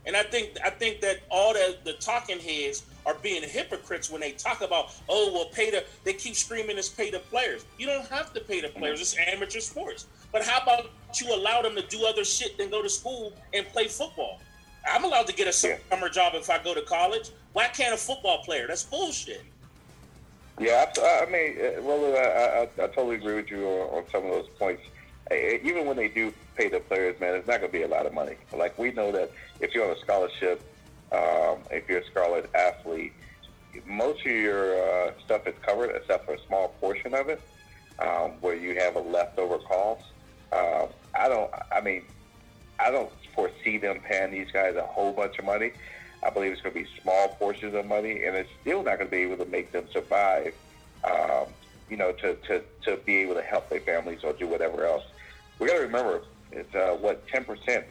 And 0.07 0.17
I 0.17 0.23
think 0.23 0.57
I 0.65 0.71
think 0.71 0.99
that 1.01 1.19
all 1.29 1.53
the 1.53 1.77
the 1.83 1.93
talking 1.93 2.39
heads 2.39 2.83
are 3.05 3.15
being 3.15 3.43
hypocrites 3.43 4.09
when 4.09 4.21
they 4.21 4.31
talk 4.31 4.61
about 4.61 4.93
oh 5.09 5.31
well 5.33 5.45
pay 5.45 5.71
the 5.71 5.83
they 6.03 6.13
keep 6.13 6.35
screaming 6.35 6.77
it's 6.77 6.89
pay 6.89 7.09
the 7.09 7.19
players. 7.19 7.65
You 7.77 7.87
don't 7.87 8.07
have 8.07 8.33
to 8.33 8.41
pay 8.41 8.61
the 8.61 8.69
players. 8.69 9.01
It's 9.01 9.15
amateur 9.17 9.59
sports. 9.59 10.05
But 10.31 10.43
how 10.43 10.61
about 10.61 10.89
you 11.15 11.33
allow 11.33 11.61
them 11.61 11.75
to 11.75 11.81
do 11.81 12.05
other 12.05 12.23
shit 12.23 12.57
than 12.57 12.69
go 12.69 12.81
to 12.81 12.89
school 12.89 13.33
and 13.53 13.67
play 13.67 13.87
football? 13.87 14.39
I'm 14.89 15.03
allowed 15.03 15.27
to 15.27 15.33
get 15.33 15.47
a 15.47 15.53
summer 15.53 16.09
job 16.09 16.33
if 16.35 16.49
I 16.49 16.61
go 16.63 16.73
to 16.73 16.81
college. 16.81 17.31
Why 17.53 17.67
can't 17.67 17.93
a 17.93 17.97
football 17.97 18.39
player? 18.43 18.65
That's 18.67 18.83
bullshit. 18.83 19.43
Yeah, 20.59 20.91
I, 21.01 21.25
I 21.27 21.29
mean, 21.29 21.57
uh, 21.59 21.81
well, 21.81 22.15
I, 22.15 22.81
I, 22.81 22.83
I 22.83 22.87
totally 22.87 23.15
agree 23.15 23.35
with 23.35 23.49
you 23.49 23.65
on, 23.65 23.97
on 23.97 24.03
some 24.11 24.25
of 24.25 24.31
those 24.31 24.47
points. 24.59 24.83
Even 25.31 25.85
when 25.85 25.95
they 25.95 26.07
do 26.07 26.33
pay 26.55 26.67
the 26.67 26.79
players, 26.79 27.19
man, 27.19 27.35
it's 27.35 27.47
not 27.47 27.61
going 27.61 27.71
to 27.71 27.77
be 27.77 27.83
a 27.83 27.87
lot 27.87 28.05
of 28.05 28.13
money. 28.13 28.35
Like 28.55 28.77
we 28.77 28.91
know 28.91 29.11
that 29.11 29.31
if 29.59 29.73
you're 29.73 29.89
on 29.89 29.95
a 29.95 29.99
scholarship, 29.99 30.61
um, 31.11 31.59
if 31.71 31.87
you're 31.89 31.99
a 31.99 32.05
scarlet 32.05 32.49
athlete, 32.55 33.13
most 33.85 34.25
of 34.25 34.31
your 34.31 34.75
uh, 34.81 35.11
stuff 35.25 35.47
is 35.47 35.55
covered 35.61 35.95
except 35.95 36.25
for 36.25 36.33
a 36.33 36.39
small 36.47 36.69
portion 36.79 37.13
of 37.13 37.29
it, 37.29 37.41
um, 37.99 38.31
where 38.41 38.55
you 38.55 38.75
have 38.75 38.95
a 38.95 38.99
leftover 38.99 39.57
cost. 39.59 40.05
Um, 40.51 40.87
I 41.13 41.29
don't. 41.29 41.51
I 41.71 41.81
mean, 41.81 42.03
I 42.79 42.91
don't 42.91 43.11
foresee 43.33 43.77
them 43.77 43.99
paying 44.01 44.31
these 44.31 44.51
guys 44.51 44.75
a 44.75 44.83
whole 44.83 45.13
bunch 45.13 45.39
of 45.39 45.45
money. 45.45 45.71
I 46.23 46.29
believe 46.29 46.51
it's 46.51 46.61
going 46.61 46.75
to 46.75 46.81
be 46.81 46.87
small 47.01 47.29
portions 47.29 47.73
of 47.73 47.85
money, 47.85 48.23
and 48.25 48.35
it's 48.35 48.49
still 48.61 48.83
not 48.83 48.97
going 48.97 49.09
to 49.09 49.11
be 49.11 49.23
able 49.23 49.43
to 49.43 49.49
make 49.49 49.71
them 49.71 49.85
survive. 49.91 50.53
Um, 51.03 51.47
you 51.89 51.97
know, 51.97 52.13
to, 52.13 52.35
to, 52.35 52.61
to 52.83 52.95
be 53.05 53.17
able 53.17 53.33
to 53.33 53.41
help 53.41 53.67
their 53.69 53.81
families 53.81 54.23
or 54.23 54.31
do 54.31 54.47
whatever 54.47 54.85
else. 54.85 55.03
We 55.59 55.67
got 55.67 55.73
to 55.73 55.81
remember 55.81 56.21
it's 56.51 56.73
uh, 56.73 56.97
what 57.01 57.27
ten 57.27 57.43
percent 57.43 57.85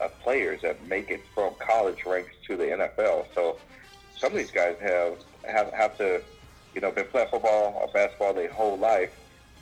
of 0.00 0.18
players 0.20 0.62
that 0.62 0.86
make 0.86 1.10
it 1.10 1.22
from 1.34 1.54
college 1.58 2.04
ranks 2.04 2.32
to 2.46 2.56
the 2.56 2.64
NFL. 2.64 3.26
So 3.34 3.58
some 4.16 4.32
of 4.32 4.38
these 4.38 4.50
guys 4.50 4.76
have 4.80 5.18
have, 5.46 5.72
have 5.72 5.98
to, 5.98 6.22
you 6.74 6.80
know, 6.80 6.90
been 6.90 7.06
playing 7.06 7.28
football 7.30 7.74
or 7.80 7.88
basketball 7.92 8.32
their 8.34 8.50
whole 8.52 8.78
life, 8.78 9.10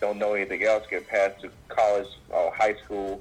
don't 0.01 0.19
know 0.19 0.35
anything 0.35 0.63
else, 0.65 0.85
get 0.91 1.09
passed 1.09 1.41
to 1.43 1.51
college 1.69 2.09
or 2.31 2.53
high 2.53 2.75
school, 2.85 3.21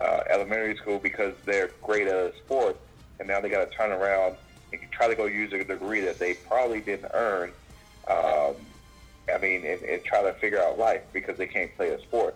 uh, 0.00 0.20
elementary 0.30 0.76
school 0.76 0.98
because 0.98 1.34
they're 1.44 1.70
great 1.82 2.06
at 2.06 2.14
a 2.14 2.32
sport, 2.44 2.78
and 3.18 3.28
now 3.28 3.40
they 3.40 3.48
got 3.48 3.70
to 3.70 3.76
turn 3.76 3.92
around 3.92 4.36
and 4.72 4.80
try 4.90 5.08
to 5.08 5.14
go 5.14 5.26
use 5.26 5.52
a 5.52 5.64
degree 5.64 6.00
that 6.00 6.18
they 6.18 6.34
probably 6.34 6.80
didn't 6.80 7.10
earn. 7.14 7.52
Um, 8.08 8.54
I 9.32 9.38
mean, 9.40 9.64
and, 9.66 9.82
and 9.82 10.02
try 10.04 10.22
to 10.22 10.32
figure 10.34 10.60
out 10.62 10.78
life 10.78 11.02
because 11.12 11.36
they 11.36 11.46
can't 11.46 11.74
play 11.76 11.90
a 11.90 12.00
sport. 12.00 12.34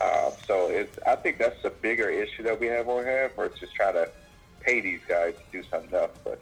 Uh, 0.00 0.30
so 0.46 0.68
it's, 0.68 0.98
I 1.06 1.16
think 1.16 1.38
that's 1.38 1.60
the 1.62 1.70
bigger 1.70 2.08
issue 2.08 2.42
that 2.44 2.58
we 2.58 2.66
have 2.66 2.88
on 2.88 3.04
hand 3.04 3.32
versus 3.36 3.58
just 3.60 3.74
trying 3.74 3.94
to 3.94 4.08
pay 4.60 4.80
these 4.80 5.00
guys 5.08 5.34
to 5.34 5.42
do 5.62 5.66
something 5.70 5.94
else. 5.94 6.10
But 6.24 6.40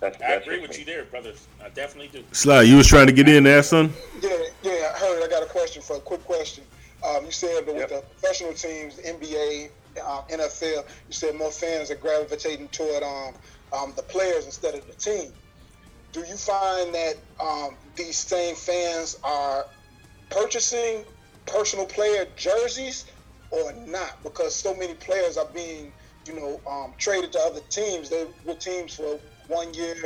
that's, 0.00 0.16
I 0.22 0.28
that's 0.28 0.46
agree 0.46 0.58
just 0.60 0.68
with 0.68 0.76
me. 0.78 0.78
you 0.80 0.84
there, 0.84 1.04
brothers. 1.04 1.46
I 1.64 1.68
definitely 1.70 2.08
do. 2.08 2.24
Sly, 2.32 2.62
you 2.62 2.76
was 2.76 2.86
trying 2.86 3.06
to 3.06 3.12
get 3.12 3.28
in 3.28 3.44
there, 3.44 3.62
son. 3.62 3.92
Yeah, 4.20 4.30
yeah, 4.62 4.92
I 4.94 4.98
heard. 4.98 5.22
I 5.24 5.28
got 5.28 5.42
a 5.42 5.46
question 5.46 5.82
for 5.82 5.96
a 5.96 6.00
quick 6.00 6.24
question. 6.24 6.64
Um, 7.04 7.24
you 7.24 7.32
said 7.32 7.56
that 7.56 7.66
with 7.66 7.76
Yep. 7.76 7.88
the 7.90 8.02
professional 8.18 8.54
teams, 8.54 8.96
the 8.96 9.02
NBA, 9.02 9.70
um, 10.06 10.22
NFL, 10.30 10.84
you 11.08 11.12
said 11.12 11.34
more 11.36 11.50
fans 11.50 11.90
are 11.90 11.96
gravitating 11.96 12.68
toward 12.68 13.02
um, 13.02 13.34
um, 13.72 13.92
the 13.96 14.02
players 14.02 14.46
instead 14.46 14.74
of 14.74 14.86
the 14.86 14.94
team. 14.94 15.32
Do 16.12 16.20
you 16.20 16.36
find 16.36 16.94
that 16.94 17.14
um, 17.40 17.74
these 17.96 18.16
same 18.16 18.54
fans 18.54 19.18
are 19.24 19.66
purchasing 20.30 21.04
personal 21.46 21.86
player 21.86 22.26
jerseys 22.36 23.06
or 23.50 23.72
not? 23.86 24.22
Because 24.22 24.54
so 24.54 24.74
many 24.74 24.94
players 24.94 25.36
are 25.36 25.48
being, 25.54 25.92
you 26.26 26.34
know, 26.34 26.60
um, 26.70 26.94
traded 26.98 27.32
to 27.32 27.40
other 27.40 27.60
teams. 27.70 28.10
They 28.10 28.26
with 28.44 28.58
teams 28.58 28.94
for 28.94 29.18
one 29.48 29.72
year, 29.74 29.96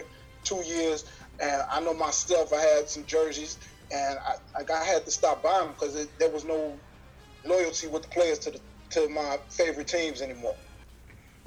two 0.44 0.62
years, 0.62 1.04
and 1.40 1.62
I 1.70 1.80
know 1.80 1.94
myself. 1.94 2.52
I 2.52 2.60
had 2.60 2.88
some 2.88 3.04
jerseys, 3.06 3.58
and 3.92 4.18
I, 4.18 4.34
I, 4.60 4.72
I 4.72 4.84
had 4.84 5.04
to 5.04 5.10
stop 5.10 5.42
buying 5.42 5.66
them 5.66 5.74
because 5.74 6.08
there 6.18 6.30
was 6.30 6.44
no 6.44 6.78
loyalty 7.44 7.86
with 7.86 8.02
the 8.02 8.08
players 8.08 8.38
to 8.40 8.50
the 8.50 8.60
to 8.90 9.08
my 9.08 9.38
favorite 9.50 9.86
teams 9.88 10.22
anymore. 10.22 10.54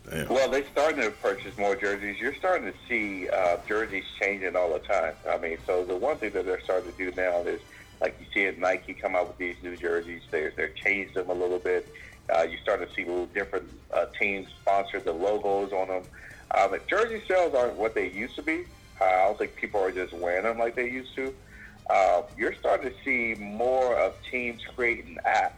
Damn. 0.10 0.30
Well, 0.30 0.50
they're 0.50 0.66
starting 0.72 1.02
to 1.02 1.12
purchase 1.12 1.58
more 1.58 1.76
jerseys. 1.76 2.20
You're 2.20 2.36
starting 2.36 2.72
to 2.72 2.78
see 2.90 3.30
uh, 3.30 3.58
jerseys 3.68 4.04
changing 4.20 4.56
all 4.56 4.74
the 4.74 4.80
time. 4.80 5.14
I 5.30 5.38
mean, 5.38 5.58
so 5.66 5.86
the 5.86 5.96
one 5.96 6.18
thing 6.18 6.32
that 6.34 6.46
they're 6.46 6.62
starting 6.62 6.92
to 6.92 6.98
do 6.98 7.12
now 7.16 7.42
is, 7.42 7.62
like 8.02 8.18
you 8.20 8.26
see 8.34 8.48
at 8.48 8.60
Nike 8.60 8.94
come 8.94 9.16
out 9.16 9.28
with 9.28 9.38
these 9.38 9.56
new 9.62 9.78
jerseys. 9.78 10.24
They're 10.32 10.52
they're 10.58 10.74
changed 10.84 11.16
them 11.16 11.30
a 11.30 11.34
little 11.34 11.60
bit. 11.60 11.88
Uh, 12.34 12.44
you 12.44 12.58
start 12.62 12.82
to 12.82 12.88
see 12.96 13.08
little 13.08 13.28
different 13.28 13.66
uh, 13.94 14.06
teams 14.20 14.48
sponsor 14.62 15.00
the 15.00 15.14
logos 15.14 15.72
on 15.72 15.88
them. 15.88 16.04
Uh, 16.56 16.68
but 16.68 16.88
jersey 16.88 17.22
sales 17.30 17.54
aren't 17.56 17.78
what 17.78 17.96
they 17.96 18.10
used 18.10 18.36
to 18.36 18.42
be. 18.42 18.66
Uh, 19.00 19.06
I 19.06 19.26
don't 19.28 19.38
think 19.38 19.56
people 19.56 19.82
are 19.82 19.92
just 19.92 20.14
wearing 20.14 20.44
them 20.44 20.58
like 20.58 20.76
they 20.76 20.90
used 20.90 21.16
to. 21.16 21.34
Uh, 21.90 22.22
you're 22.38 22.56
starting 22.60 22.90
to 22.90 22.96
see 23.04 23.40
more 23.40 23.96
of 23.98 24.14
teams 24.32 24.62
creating 24.76 25.18
apps 25.26 25.52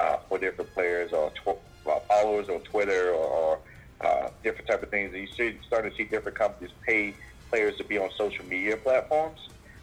uh, 0.00 0.16
for 0.28 0.38
different 0.38 0.72
players 0.74 1.12
or 1.12 1.30
tw- 1.30 1.88
uh, 1.88 1.98
followers 2.08 2.48
on 2.48 2.60
Twitter 2.62 3.10
or, 3.10 3.26
or 3.26 3.58
uh, 4.04 4.28
different 4.42 4.68
type 4.68 4.82
of 4.82 4.90
things. 4.90 5.14
You 5.14 5.28
see, 5.36 5.58
starting 5.66 5.90
to 5.90 5.96
see 5.96 6.04
different 6.04 6.38
companies 6.38 6.72
pay 6.86 7.16
players 7.50 7.76
to 7.78 7.84
be 7.84 7.98
on 7.98 8.10
social 8.16 8.44
media 8.46 8.76
platforms. 8.76 9.38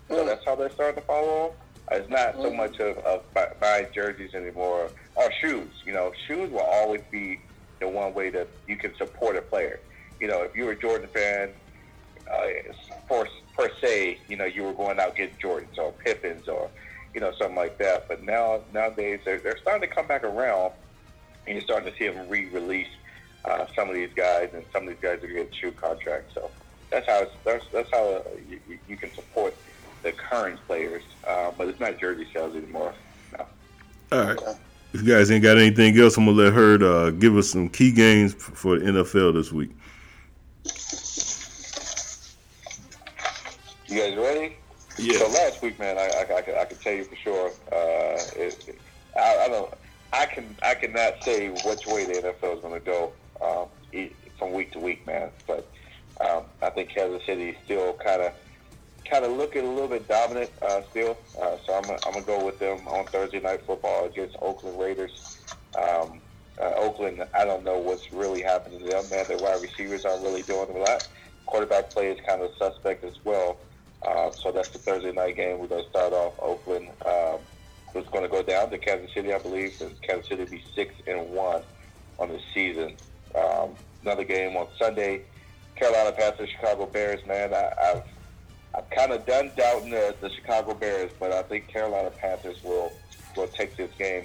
So 0.10 0.26
that's 0.26 0.44
how 0.46 0.56
they're 0.56 0.72
starting 0.72 1.02
to 1.02 1.08
follow 1.08 1.50
them. 1.50 1.58
It's 1.92 2.10
not 2.10 2.36
so 2.42 2.52
much 2.54 2.80
of, 2.80 2.98
of 3.00 3.22
buying 3.60 3.88
jerseys 3.96 4.34
anymore 4.36 4.92
or 5.16 5.32
shoes. 5.44 5.74
You 5.86 5.94
know, 5.94 6.12
shoes 6.28 6.52
will 6.52 6.60
always 6.60 7.02
be 7.12 7.40
the 7.82 7.88
one 7.88 8.14
way 8.14 8.30
that 8.30 8.50
you 8.68 8.78
can 8.78 8.94
support 8.96 9.36
a 9.38 9.42
player. 9.42 9.80
You 10.20 10.28
know, 10.28 10.44
if 10.44 10.54
you're 10.56 10.72
a 10.72 10.80
Jordan 10.80 11.10
fan, 11.16 11.54
uh, 12.32 12.48
for 13.08 13.28
per 13.58 13.70
se, 13.84 14.20
you 14.28 14.38
know, 14.38 14.46
you 14.46 14.64
were 14.64 14.74
going 14.74 15.00
out 15.00 15.16
getting 15.16 15.36
Jordans 15.44 15.78
or 15.78 15.94
Pippins 16.06 16.48
or, 16.48 16.70
you 17.16 17.22
know, 17.22 17.32
something 17.40 17.56
like 17.58 17.80
that. 17.80 18.04
But 18.08 18.24
now 18.24 18.64
nowadays 18.72 19.22
they're, 19.26 19.40
they're 19.40 19.58
starting 19.62 19.88
to 19.90 19.96
come 19.96 20.08
back 20.08 20.24
around, 20.24 20.74
and 21.48 21.56
you're 21.56 21.64
starting 21.64 21.92
to 21.92 21.98
see 21.98 22.08
them 22.08 22.30
re-release 22.30 22.88
uh, 23.46 23.66
some 23.78 23.90
of 23.90 23.96
these 23.96 24.14
guys, 24.16 24.50
and 24.54 24.64
some 24.74 24.84
of 24.84 24.90
these 24.90 25.02
guys 25.02 25.24
are 25.24 25.28
getting 25.28 25.50
shoe 25.60 25.72
contracts. 25.72 26.34
So 26.36 26.52
that's 26.92 27.08
how 27.08 27.22
it's, 27.22 27.32
that's 27.46 27.66
that's 27.74 27.90
how 27.94 28.06
uh, 28.18 28.24
you, 28.48 28.60
you- 28.68 28.80
you 28.88 28.98
can 28.98 29.12
support 29.16 29.56
the 30.04 30.12
current 30.12 30.60
players, 30.68 31.04
uh, 31.28 31.52
but 31.58 31.68
it's 31.68 31.80
not 31.80 32.00
jersey 32.00 32.28
sales 32.34 32.56
anymore. 32.56 32.94
No. 33.38 33.46
All 34.12 34.24
right. 34.24 34.40
If 34.94 35.04
you 35.04 35.14
guys 35.14 35.30
ain't 35.30 35.44
got 35.44 35.58
anything 35.58 35.98
else, 36.00 36.18
I'm 36.18 36.26
gonna 36.26 36.38
let 36.38 36.54
her 36.54 36.84
uh, 36.84 37.10
give 37.12 37.38
us 37.38 37.50
some 37.50 37.70
key 37.70 37.92
games 37.92 38.34
for 38.34 38.80
the 38.80 38.86
NFL 38.86 39.34
this 39.34 39.52
week. 39.52 39.70
You 43.88 44.00
guys 44.00 44.18
ready? 44.18 44.56
Yeah. 44.98 45.18
So 45.18 45.28
last 45.30 45.62
week, 45.62 45.80
man, 45.80 45.98
I, 45.98 46.02
I, 46.02 46.38
I, 46.38 46.42
can, 46.42 46.56
I 46.56 46.66
tell 46.66 46.94
you 46.94 47.04
for 47.06 47.16
sure. 47.16 47.52
Uh, 47.72 48.20
it, 48.36 48.80
I, 49.16 49.46
I 49.46 49.48
don't. 49.48 49.74
I 50.12 50.26
can. 50.26 50.56
I 50.64 50.76
cannot 50.76 51.24
say 51.24 51.50
which 51.50 51.86
way 51.88 52.06
the 52.06 52.14
NFL 52.14 52.56
is 52.56 52.62
going 52.62 52.74
to 52.74 52.80
go 52.80 53.14
um, 53.42 53.68
from 54.38 54.54
week 54.54 54.72
to 54.72 54.80
week, 54.80 55.06
man. 55.06 55.30
But 55.48 55.68
um, 56.22 56.44
I 56.62 56.70
think 56.70 56.90
Kansas 56.90 57.26
City 57.26 57.50
is 57.50 57.56
still 57.64 57.94
kind 57.94 58.22
of, 58.22 58.34
kind 59.10 59.26
of 59.26 59.32
looking 59.32 59.66
a 59.66 59.70
little 59.70 59.88
bit 59.88 60.08
dominant 60.08 60.52
uh, 60.62 60.82
still. 60.92 61.18
Uh, 61.42 61.58
so 61.66 61.74
I'm. 61.74 61.90
I'm 62.06 62.14
gonna 62.14 62.26
go 62.26 62.46
with 62.46 62.60
them 62.60 62.88
on 62.88 63.06
Thursday 63.06 63.40
night 63.40 63.66
football 63.66 64.06
against 64.06 64.36
Oakland 64.42 64.80
Raiders. 64.80 65.38
Um, 65.78 66.22
uh, 66.60 66.74
Oakland, 66.76 67.24
I 67.34 67.46
don't 67.46 67.64
know 67.64 67.78
what's 67.78 68.12
really 68.12 68.42
happening 68.42 68.80
to 68.80 68.86
them, 68.86 69.10
man. 69.10 69.26
Their 69.28 69.38
wide 69.38 69.62
receivers 69.62 70.04
aren't 70.06 70.24
really 70.24 70.42
doing 70.42 70.70
a 70.76 70.80
lot. 70.80 71.08
Quarterback 71.46 71.90
play 71.92 72.12
is 72.12 72.20
kind 72.28 72.42
of 72.42 72.52
suspect 72.58 73.04
as 73.04 73.16
well. 73.24 73.58
Uh, 74.06 74.32
so 74.32 74.52
that's 74.52 74.70
the 74.70 74.80
Thursday 74.80 75.12
night 75.12 75.36
game. 75.36 75.60
We're 75.60 75.68
going 75.68 75.84
to 75.84 75.90
start 75.90 76.14
off 76.14 76.34
Oakland. 76.40 76.90
Um, 77.06 77.40
it's 77.96 78.10
going 78.10 78.24
to 78.24 78.30
go 78.30 78.44
down 78.44 78.70
to 78.72 78.78
Kansas 78.78 79.14
City, 79.14 79.34
I 79.34 79.40
believe. 79.40 79.80
And 79.82 80.00
Kansas 80.02 80.28
City 80.28 80.44
will 80.44 80.52
be 80.52 80.64
six 80.76 80.94
and 81.08 81.30
one 81.32 81.62
on 82.20 82.30
the 82.30 82.40
season. 82.54 82.96
Um, 83.36 83.72
another 84.02 84.24
game 84.24 84.56
on 84.58 84.68
Sunday. 84.78 85.24
Carolina 85.76 86.12
Panthers, 86.12 86.50
Chicago 86.50 86.86
Bears, 86.86 87.26
man. 87.26 87.54
I, 87.54 87.72
I've 87.82 88.04
I've 88.76 88.90
kind 88.92 89.12
of 89.12 89.26
done 89.26 89.52
doubting 89.58 89.90
the, 89.90 90.16
the 90.22 90.30
Chicago 90.30 90.74
Bears, 90.74 91.12
but 91.20 91.32
I 91.32 91.42
think 91.44 91.68
Carolina 91.68 92.12
Panthers 92.12 92.64
will 92.64 92.92
will 93.36 93.48
take 93.48 93.76
this 93.76 93.92
game. 93.98 94.24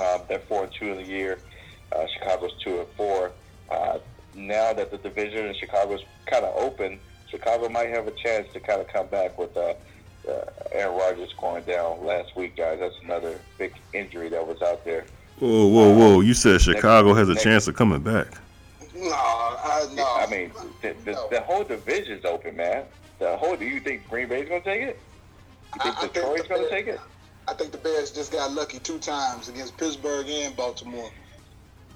Um, 0.00 0.20
they're 0.28 0.38
four 0.40 0.64
and 0.64 0.72
two 0.72 0.90
in 0.92 0.96
the 0.98 1.04
year. 1.04 1.38
Uh, 1.94 2.06
Chicago's 2.06 2.52
two 2.62 2.80
and 2.80 2.88
four. 2.96 3.32
Uh, 3.70 3.98
now 4.34 4.72
that 4.72 4.90
the 4.90 4.98
division 4.98 5.46
in 5.46 5.54
Chicago's 5.54 6.02
kind 6.26 6.44
of 6.44 6.54
open, 6.56 6.98
Chicago 7.28 7.68
might 7.68 7.88
have 7.88 8.06
a 8.06 8.10
chance 8.12 8.46
to 8.52 8.60
kind 8.60 8.80
of 8.80 8.88
come 8.88 9.06
back 9.06 9.38
with 9.38 9.56
uh, 9.56 9.74
uh, 10.28 10.44
Aaron 10.72 10.96
Rodgers 10.98 11.32
going 11.40 11.62
down 11.64 12.04
last 12.04 12.36
week, 12.36 12.56
guys. 12.56 12.78
That's 12.80 12.94
another 13.04 13.40
big 13.58 13.74
injury 13.94 14.28
that 14.30 14.46
was 14.46 14.60
out 14.62 14.84
there. 14.84 15.06
Whoa, 15.38 15.66
whoa, 15.66 15.94
whoa! 15.94 16.20
You 16.20 16.34
said 16.34 16.60
Chicago 16.60 17.14
has 17.14 17.28
a 17.28 17.32
next- 17.32 17.44
chance 17.44 17.68
of 17.68 17.74
coming 17.76 18.00
back. 18.00 18.26
No, 18.94 19.10
I, 19.12 19.86
no. 19.94 20.04
I 20.16 20.26
mean, 20.30 20.50
the, 20.80 20.94
the, 21.04 21.12
No. 21.12 21.28
the 21.30 21.40
whole 21.42 21.64
division's 21.64 22.24
open, 22.24 22.56
man. 22.56 22.84
The 23.18 23.36
whole. 23.36 23.56
Do 23.56 23.64
you 23.64 23.80
think 23.80 24.08
Green 24.08 24.28
Bay's 24.28 24.48
gonna 24.48 24.60
take 24.60 24.82
it? 24.82 25.00
You 25.74 25.80
think 25.82 25.96
I- 25.96 25.98
I 25.98 26.00
think 26.02 26.12
Detroit's 26.14 26.42
the 26.42 26.48
gonna 26.48 26.60
Bears- 26.62 26.70
take 26.70 26.86
it? 26.88 27.00
I 27.48 27.54
think 27.54 27.72
the 27.72 27.78
Bears 27.78 28.10
just 28.10 28.32
got 28.32 28.50
lucky 28.52 28.78
two 28.80 28.98
times 28.98 29.48
against 29.48 29.76
Pittsburgh 29.76 30.28
and 30.28 30.56
Baltimore. 30.56 31.10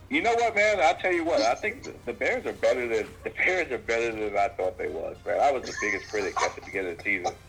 You 0.08 0.22
know 0.22 0.34
what, 0.34 0.54
man? 0.56 0.80
I'll 0.80 0.94
tell 0.96 1.12
you 1.12 1.24
what. 1.24 1.40
I 1.40 1.54
think 1.54 1.84
the, 1.84 1.94
the 2.06 2.12
Bears 2.12 2.44
are 2.46 2.52
better 2.52 2.86
than 2.88 3.08
the 3.24 3.30
Bears 3.30 3.70
are 3.72 3.78
better 3.78 4.12
than 4.12 4.36
I 4.36 4.48
thought 4.48 4.78
they 4.78 4.88
was, 4.88 5.16
man. 5.26 5.40
I 5.40 5.50
was 5.52 5.62
the 5.64 5.74
biggest 5.80 6.08
critic 6.10 6.34
at 6.42 6.54
the 6.54 6.62
beginning 6.62 6.92
of 6.92 6.98
the 6.98 7.04
season. 7.04 7.34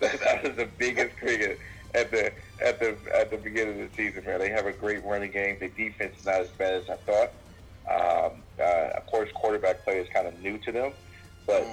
That 0.00 0.44
was 0.44 0.54
the 0.56 0.66
biggest 0.78 1.16
critic 1.16 1.58
at 1.92 2.12
the 2.12 2.32
at 2.64 2.78
the 2.78 2.96
at 3.12 3.32
the 3.32 3.36
beginning 3.36 3.82
of 3.82 3.90
the 3.90 3.96
season, 3.96 4.24
man. 4.24 4.38
They 4.38 4.48
have 4.50 4.66
a 4.66 4.72
great 4.72 5.04
running 5.04 5.32
game. 5.32 5.56
The 5.58 5.66
defense 5.68 6.20
is 6.20 6.24
not 6.24 6.40
as 6.42 6.50
bad 6.50 6.74
as 6.74 6.88
I 6.88 6.96
thought. 6.98 7.32
Um, 7.90 8.42
uh, 8.60 8.90
of 8.96 9.06
course, 9.06 9.28
quarterback 9.34 9.82
play 9.84 9.98
is 9.98 10.08
kind 10.14 10.28
of 10.28 10.38
new 10.38 10.56
to 10.58 10.70
them, 10.70 10.92
but 11.48 11.66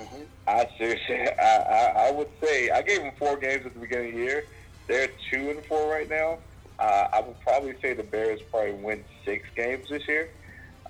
I 0.47 0.67
seriously, 0.77 1.15
I, 1.39 1.57
I, 1.57 2.07
I 2.07 2.11
would 2.11 2.29
say 2.41 2.71
I 2.71 2.81
gave 2.81 3.01
them 3.01 3.11
four 3.19 3.37
games 3.37 3.65
at 3.65 3.73
the 3.75 3.79
beginning 3.79 4.09
of 4.09 4.15
the 4.15 4.21
year. 4.21 4.45
They're 4.87 5.09
two 5.31 5.51
and 5.51 5.63
four 5.65 5.91
right 5.91 6.09
now. 6.09 6.39
Uh, 6.79 7.07
I 7.13 7.21
would 7.21 7.39
probably 7.41 7.75
say 7.81 7.93
the 7.93 8.03
Bears 8.03 8.39
probably 8.51 8.73
win 8.73 9.03
six 9.23 9.47
games 9.55 9.87
this 9.89 10.07
year. 10.07 10.29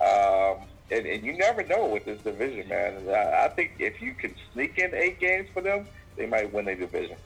Um, 0.02 0.67
and, 0.91 1.06
and 1.06 1.26
you 1.26 1.38
never 1.38 1.63
know 1.63 1.88
with 1.88 2.06
this 2.06 2.21
division, 2.21 2.69
man. 2.69 3.10
I, 3.10 3.45
I 3.45 3.48
think 3.50 3.74
if 3.80 4.02
you 4.02 4.13
can 4.13 4.36
sneak 4.54 4.78
in 4.78 4.93
eight 4.93 5.19
games 5.19 5.50
for 5.54 5.62
them, 5.62 5.88
they 6.15 6.28
might 6.28 6.54
win 6.54 6.65
the 6.65 6.76
division. 6.76 7.17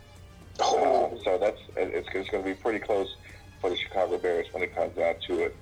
Um, 0.61 1.17
so 1.23 1.37
that's 1.39 1.59
it's, 1.77 2.07
it's 2.13 2.29
going 2.29 2.43
to 2.43 2.49
be 2.49 2.53
pretty 2.53 2.79
close 2.79 3.07
for 3.61 3.69
the 3.69 3.77
Chicago 3.77 4.17
Bears 4.17 4.47
when 4.51 4.63
it 4.63 4.75
comes 4.75 4.95
down 4.95 5.15
to 5.27 5.39
it. 5.43 5.55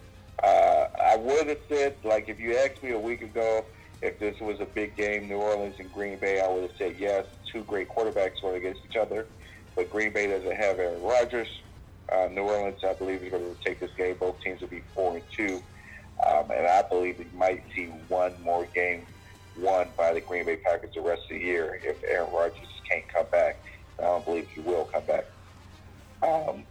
Uh, 0.44 0.88
I 1.04 1.16
would 1.18 1.48
have 1.48 1.60
said, 1.68 1.98
like, 2.04 2.30
if 2.30 2.40
you 2.40 2.56
asked 2.58 2.84
me 2.84 2.92
a 2.92 3.00
week 3.00 3.22
ago 3.22 3.66
if 4.02 4.20
this 4.20 4.40
was 4.40 4.60
a 4.60 4.66
big 4.66 4.96
game, 4.96 5.28
New 5.28 5.38
Orleans 5.38 5.76
and 5.80 5.92
Green 5.92 6.20
Bay, 6.20 6.40
I 6.40 6.48
would 6.48 6.64
have 6.64 6.78
said 6.78 6.96
yes. 7.00 7.26
Two 7.52 7.64
great 7.64 7.90
quarterbacks 7.90 8.42
going 8.42 8.58
against 8.58 8.82
each 8.90 8.96
other, 8.96 9.26
but 9.76 9.90
Green 9.90 10.12
Bay 10.14 10.28
doesn't 10.28 10.56
have 10.56 10.80
Aaron 10.80 11.02
Rodgers. 11.02 11.48
Uh, 12.12 12.28
New 12.32 12.44
Orleans, 12.44 12.80
I 12.84 12.94
believe, 12.94 13.24
is 13.24 13.32
going 13.32 13.44
to 13.44 13.56
take 13.66 13.80
this 13.80 13.92
game. 13.98 14.16
Both 14.20 14.40
teams 14.42 14.62
will 14.62 14.68
be 14.68 14.84
four 14.94 15.16
and 15.16 15.26
two, 15.36 15.62
um, 16.28 16.52
and 16.52 16.68
I 16.68 16.84
believe 16.84 17.18
we 17.20 17.28
might 17.34 17.64
see 17.76 17.86
one 18.08 18.34
more 18.42 18.68
game 18.74 19.08
won 19.58 19.90
by 19.98 20.14
the 20.14 20.22
Green 20.22 20.46
Bay 20.46 20.58
Packers 20.58 20.92
the 20.94 21.02
rest 21.02 21.24
of 21.24 21.38
the 21.38 21.44
year 21.44 21.80
if 21.84 21.98
Aaron 22.08 22.32
Rodgers 22.32 22.68
can't 22.90 23.08
come 23.12 23.26
back. 23.32 23.64
I 24.00 24.04
don't 24.04 24.26
believe 24.26 24.48
he 24.54 24.62
will 24.62 24.86
come 24.86 25.06
back. 25.06 25.26
Um, 26.22 26.64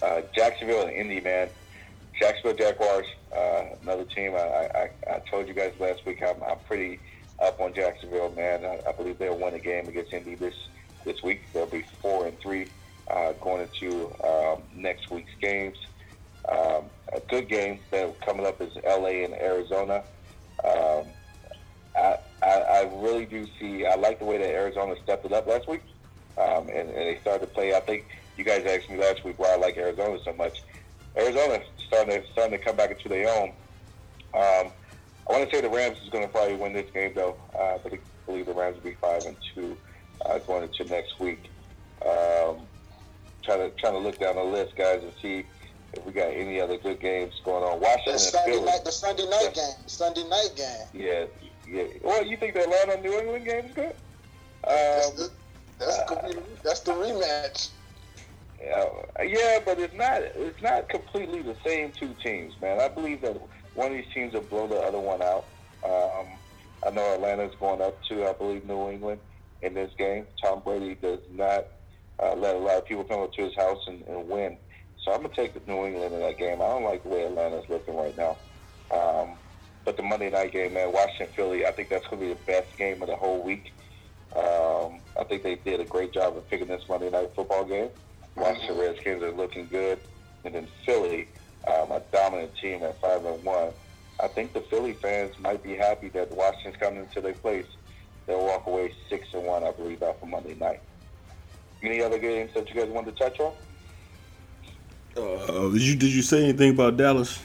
uh, 0.00 0.22
Jacksonville 0.34 0.86
and 0.86 0.92
Indy, 0.92 1.20
man. 1.20 1.50
Jacksonville 2.22 2.54
Jaguars, 2.54 3.06
uh, 3.36 3.64
another 3.82 4.04
team. 4.04 4.36
I, 4.36 4.38
I, 4.38 4.90
I 5.10 5.18
told 5.28 5.48
you 5.48 5.54
guys 5.54 5.72
last 5.80 6.06
week 6.06 6.22
I'm, 6.22 6.40
I'm 6.44 6.58
pretty 6.68 7.00
up 7.42 7.60
on 7.60 7.74
Jacksonville, 7.74 8.32
man. 8.36 8.64
I, 8.64 8.80
I 8.88 8.92
believe 8.92 9.18
they'll 9.18 9.36
win 9.36 9.54
a 9.54 9.58
game 9.58 9.88
against 9.88 10.12
Indy 10.12 10.36
this 10.36 10.54
this 11.04 11.20
week. 11.24 11.40
They'll 11.52 11.66
be 11.66 11.84
four 12.00 12.28
and 12.28 12.38
three 12.38 12.68
uh, 13.10 13.32
going 13.40 13.62
into 13.62 14.14
um, 14.22 14.62
next 14.72 15.10
week's 15.10 15.32
games. 15.40 15.76
Um, 16.48 16.84
a 17.12 17.18
good 17.28 17.48
game 17.48 17.80
that 17.90 18.20
coming 18.20 18.46
up 18.46 18.60
is 18.60 18.72
LA 18.84 19.24
and 19.24 19.34
Arizona. 19.34 20.04
Um, 20.62 21.06
I, 21.96 22.18
I, 22.40 22.46
I 22.46 22.90
really 23.02 23.26
do 23.26 23.48
see. 23.58 23.84
I 23.84 23.96
like 23.96 24.20
the 24.20 24.26
way 24.26 24.38
that 24.38 24.48
Arizona 24.48 24.94
stepped 25.02 25.26
it 25.26 25.32
up 25.32 25.48
last 25.48 25.66
week, 25.66 25.82
um, 26.38 26.68
and, 26.68 26.88
and 26.88 26.94
they 26.94 27.18
started 27.20 27.46
to 27.46 27.52
play. 27.52 27.74
I 27.74 27.80
think 27.80 28.06
you 28.36 28.44
guys 28.44 28.64
asked 28.64 28.88
me 28.88 28.98
last 28.98 29.24
week 29.24 29.40
why 29.40 29.54
I 29.54 29.56
like 29.56 29.76
Arizona 29.76 30.20
so 30.24 30.32
much. 30.34 30.62
Arizona 31.16 31.60
starting 31.92 32.22
to 32.22 32.32
starting 32.32 32.58
to 32.58 32.64
come 32.64 32.76
back 32.76 32.90
into 32.90 33.08
their 33.08 33.28
own. 33.28 33.50
Um, 34.34 34.72
I 35.28 35.32
want 35.38 35.48
to 35.48 35.54
say 35.54 35.60
the 35.60 35.68
Rams 35.68 35.98
is 36.02 36.08
going 36.08 36.24
to 36.24 36.30
probably 36.30 36.56
win 36.56 36.72
this 36.72 36.90
game 36.92 37.12
though. 37.14 37.36
Uh, 37.58 37.78
but 37.82 37.92
I 37.92 37.98
believe 38.26 38.46
the 38.46 38.54
Rams 38.54 38.76
will 38.76 38.90
be 38.90 38.94
five 39.00 39.24
and 39.26 39.36
two 39.54 39.76
uh, 40.24 40.38
going 40.38 40.62
into 40.64 40.84
next 40.84 41.20
week. 41.20 41.50
Um, 42.02 42.56
trying 43.42 43.70
to 43.70 43.70
trying 43.76 43.92
to 43.92 43.98
look 43.98 44.18
down 44.18 44.36
the 44.36 44.42
list, 44.42 44.74
guys, 44.76 45.02
and 45.02 45.12
see 45.20 45.44
if 45.92 46.04
we 46.06 46.12
got 46.12 46.28
any 46.28 46.60
other 46.60 46.78
good 46.78 46.98
games 47.00 47.34
going 47.44 47.62
on. 47.62 47.78
Washington 47.80 48.14
The 48.14 48.18
Sunday 48.18 48.52
Philly. 48.52 48.64
night, 48.64 48.84
the 48.84 48.92
Sunday 48.92 49.28
night 49.28 49.54
game, 49.54 49.74
Sunday 49.86 50.24
night 50.28 50.48
game. 50.56 50.86
Yeah, 50.94 51.24
yeah. 51.68 51.84
Well, 52.02 52.24
you 52.24 52.36
think 52.38 52.54
the 52.54 52.62
Atlanta 52.62 53.00
New 53.02 53.18
England 53.18 53.44
game 53.44 53.64
is 53.66 53.74
good? 53.74 53.94
That's 54.64 55.10
Um, 55.10 55.16
the, 55.16 55.30
that's, 55.78 55.98
the, 55.98 56.42
that's 56.64 56.80
the 56.80 56.92
rematch. 56.92 57.68
Yeah, 58.64 59.58
but 59.64 59.78
it's 59.78 59.94
not. 59.94 60.22
It's 60.22 60.62
not 60.62 60.88
completely 60.88 61.42
the 61.42 61.56
same 61.64 61.92
two 61.98 62.14
teams, 62.24 62.54
man. 62.60 62.80
I 62.80 62.88
believe 62.88 63.22
that 63.22 63.40
one 63.74 63.88
of 63.88 63.92
these 63.92 64.12
teams 64.14 64.34
will 64.34 64.42
blow 64.42 64.66
the 64.68 64.78
other 64.78 65.00
one 65.00 65.22
out. 65.22 65.46
Um, 65.84 66.26
I 66.84 66.90
know 66.90 67.14
Atlanta's 67.14 67.54
going 67.58 67.80
up 67.80 68.02
to, 68.08 68.26
I 68.26 68.32
believe, 68.32 68.64
New 68.64 68.90
England 68.90 69.20
in 69.62 69.74
this 69.74 69.90
game. 69.98 70.26
Tom 70.42 70.62
Brady 70.64 70.94
does 70.94 71.20
not 71.30 71.66
uh, 72.22 72.34
let 72.34 72.56
a 72.56 72.58
lot 72.58 72.78
of 72.78 72.86
people 72.86 73.04
come 73.04 73.20
up 73.20 73.32
to 73.34 73.42
his 73.42 73.54
house 73.56 73.78
and, 73.86 74.02
and 74.06 74.28
win. 74.28 74.58
So 75.04 75.12
I'm 75.12 75.22
gonna 75.22 75.34
take 75.34 75.66
New 75.66 75.86
England 75.86 76.14
in 76.14 76.20
that 76.20 76.38
game. 76.38 76.62
I 76.62 76.66
don't 76.66 76.84
like 76.84 77.02
the 77.02 77.08
way 77.08 77.24
Atlanta's 77.24 77.64
looking 77.68 77.96
right 77.96 78.16
now. 78.16 78.38
Um, 78.92 79.36
but 79.84 79.96
the 79.96 80.02
Monday 80.02 80.30
night 80.30 80.52
game, 80.52 80.74
man, 80.74 80.92
Washington 80.92 81.28
Philly, 81.34 81.66
I 81.66 81.72
think 81.72 81.88
that's 81.90 82.06
gonna 82.08 82.22
be 82.22 82.28
the 82.28 82.38
best 82.46 82.76
game 82.78 83.02
of 83.02 83.08
the 83.08 83.16
whole 83.16 83.42
week. 83.42 83.72
Um, 84.36 85.00
I 85.18 85.24
think 85.28 85.42
they 85.42 85.56
did 85.56 85.80
a 85.80 85.84
great 85.84 86.14
job 86.14 86.36
of 86.36 86.48
picking 86.48 86.68
this 86.68 86.82
Monday 86.88 87.10
night 87.10 87.32
football 87.34 87.64
game. 87.64 87.90
Washington 88.36 88.78
Redskins 88.78 89.22
are 89.22 89.32
looking 89.32 89.68
good, 89.68 90.00
and 90.44 90.54
then 90.54 90.68
Philly, 90.86 91.28
um, 91.68 91.92
a 91.92 92.02
dominant 92.12 92.52
team 92.60 92.82
at 92.82 93.00
five 93.00 93.24
and 93.24 93.42
one. 93.44 93.72
I 94.20 94.28
think 94.28 94.54
the 94.54 94.64
Philly 94.70 94.98
fans 95.02 95.34
might 95.38 95.62
be 95.62 95.76
happy 95.76 96.08
that 96.10 96.30
Washington's 96.32 96.76
coming 96.80 97.00
into 97.00 97.20
their 97.20 97.34
place. 97.34 97.66
They'll 98.26 98.44
walk 98.44 98.66
away 98.66 98.92
six 99.08 99.26
and 99.34 99.44
one, 99.44 99.64
I 99.64 99.72
believe, 99.72 100.02
after 100.02 100.26
Monday 100.26 100.54
night. 100.54 100.82
Any 101.82 102.00
other 102.00 102.18
games 102.18 102.52
that 102.54 102.68
you 102.68 102.80
guys 102.80 102.88
want 102.88 103.06
to 103.06 103.12
touch 103.12 103.40
on? 103.40 103.52
Uh, 105.16 105.68
did 105.70 105.82
you 105.82 105.96
did 105.96 106.12
you 106.12 106.22
say 106.22 106.44
anything 106.44 106.70
about 106.70 106.96
Dallas? 106.96 107.42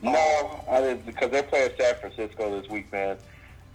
No, 0.00 0.64
I 0.70 0.80
didn't 0.80 1.06
because 1.06 1.30
they're 1.30 1.42
playing 1.42 1.70
San 1.78 1.94
Francisco 2.00 2.60
this 2.60 2.70
week, 2.70 2.92
man. 2.92 3.18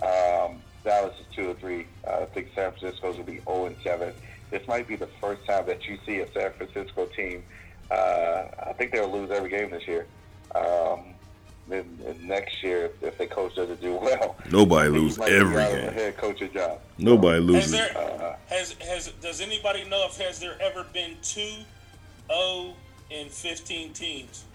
Um, 0.01 0.61
Dallas 0.85 1.13
is 1.19 1.25
two 1.35 1.49
or 1.49 1.53
three. 1.55 1.87
I 2.07 2.25
think 2.25 2.47
San 2.55 2.71
Francisco's 2.71 3.17
will 3.17 3.25
be 3.25 3.41
zero 3.45 3.65
and 3.65 3.75
seven. 3.83 4.13
This 4.51 4.67
might 4.67 4.87
be 4.87 4.95
the 4.95 5.09
first 5.21 5.45
time 5.45 5.65
that 5.67 5.85
you 5.87 5.97
see 6.05 6.19
a 6.19 6.31
San 6.33 6.51
Francisco 6.53 7.05
team. 7.07 7.43
Uh, 7.91 8.43
I 8.67 8.73
think 8.77 8.91
they'll 8.91 9.11
lose 9.11 9.29
every 9.31 9.49
game 9.49 9.69
this 9.71 9.87
year. 9.87 10.05
Um, 10.55 11.13
then, 11.67 11.85
then 12.03 12.27
next 12.27 12.63
year, 12.63 12.89
if 13.01 13.17
the 13.19 13.27
coach 13.27 13.55
doesn't 13.55 13.79
do 13.79 13.93
well, 13.95 14.35
Nobody 14.49 14.89
loses 14.89 14.89
think 14.89 14.93
he 14.93 14.99
lose 14.99 15.17
might 15.19 15.29
be 15.29 15.35
every 15.35 15.61
out 15.63 15.71
the 15.71 15.77
game. 15.81 15.93
head 15.93 16.17
coaching 16.17 16.51
job. 16.53 16.79
Nobody 16.97 17.35
Has 17.35 17.45
loses. 17.45 17.71
there 17.71 17.97
Uh, 17.97 18.35
has 18.47 18.71
has 18.81 19.07
does 19.21 19.39
anybody 19.41 19.83
know 19.87 20.07
if 20.09 20.17
has 20.17 20.39
there 20.39 20.57
ever 20.61 20.83
been 20.93 21.15
two 21.21 21.57
O 22.31 22.73
in 23.11 23.29
fifteen 23.29 23.93
teams? 23.93 24.45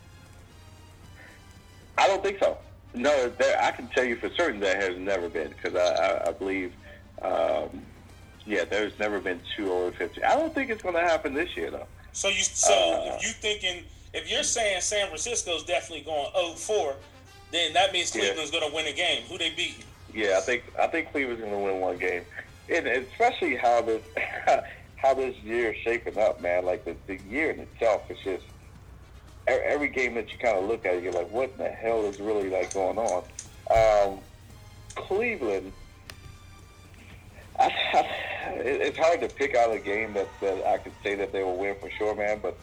I 1.96 2.08
don't 2.08 2.22
think 2.22 2.40
so. 2.40 2.58
No, 2.94 3.28
there, 3.38 3.60
I 3.62 3.70
can 3.70 3.86
tell 3.88 4.04
you 4.04 4.16
for 4.16 4.28
certain 4.36 4.60
that 4.60 4.82
has 4.82 4.96
never 4.98 5.28
been 5.28 5.50
because 5.50 5.74
I, 5.76 5.94
I, 6.06 6.28
I 6.28 6.32
believe, 6.32 6.72
um, 7.22 7.82
yeah, 8.46 8.64
there's 8.64 8.98
never 8.98 9.20
been 9.20 9.40
two 9.56 9.72
over 9.72 9.92
fifty. 9.92 10.22
I 10.22 10.34
don't 10.36 10.54
think 10.54 10.70
it's 10.70 10.82
going 10.82 10.94
to 10.94 11.00
happen 11.00 11.34
this 11.34 11.56
year 11.56 11.70
though. 11.70 11.86
So 12.12 12.28
you 12.28 12.42
so 12.42 12.72
Uh, 12.72 13.14
if 13.16 13.22
you 13.22 13.30
thinking 13.30 13.84
if 14.12 14.30
you're 14.30 14.42
saying 14.42 14.80
San 14.80 15.08
Francisco's 15.08 15.64
definitely 15.64 16.04
going 16.04 16.30
0-4, 16.36 16.94
then 17.50 17.72
that 17.72 17.92
means 17.92 18.14
Yeah. 18.14 18.22
Cleveland's 18.22 18.52
going 18.52 18.68
to 18.68 18.74
win 18.74 18.86
a 18.86 18.92
game. 18.92 19.24
Who 19.24 19.36
they 19.38 19.50
beat? 19.50 19.84
Yeah, 20.12 20.38
I 20.38 20.40
think 20.40 20.62
I 20.78 20.86
think 20.86 21.10
Cleveland's 21.10 21.40
going 21.40 21.52
to 21.52 21.58
win 21.58 21.80
one 21.80 21.98
game, 21.98 22.22
and 22.68 22.86
especially 22.86 23.56
how 23.56 23.82
this 23.82 24.02
how 24.96 25.14
this 25.14 25.36
year 25.38 25.72
is 25.72 25.76
shaping 25.82 26.16
up, 26.18 26.40
man. 26.40 26.64
Like 26.64 26.84
the, 26.84 26.94
the 27.06 27.18
year 27.28 27.50
in 27.50 27.60
itself 27.60 28.08
is 28.10 28.18
just 28.22 28.44
every 29.46 29.88
game 29.88 30.14
that 30.14 30.32
you 30.32 30.38
kind 30.38 30.56
of 30.56 30.64
look 30.64 30.86
at, 30.86 31.02
you're 31.02 31.12
like, 31.12 31.30
what 31.30 31.50
in 31.50 31.58
the 31.58 31.68
hell 31.68 32.06
is 32.06 32.18
really 32.20 32.48
like 32.48 32.72
going 32.72 32.96
on? 32.98 33.24
Um, 33.70 34.20
Cleveland. 34.94 35.72
I, 37.58 37.70
it- 38.60 38.80
it's 38.82 38.98
hard 38.98 39.20
to 39.20 39.28
pick 39.28 39.54
out 39.54 39.72
a 39.72 39.78
game 39.78 40.12
that, 40.14 40.28
that 40.40 40.66
I 40.66 40.78
could 40.78 40.94
say 41.02 41.14
that 41.16 41.32
they 41.32 41.42
will 41.42 41.56
win 41.56 41.76
for 41.80 41.90
sure, 41.90 42.14
man. 42.14 42.40
But 42.42 42.58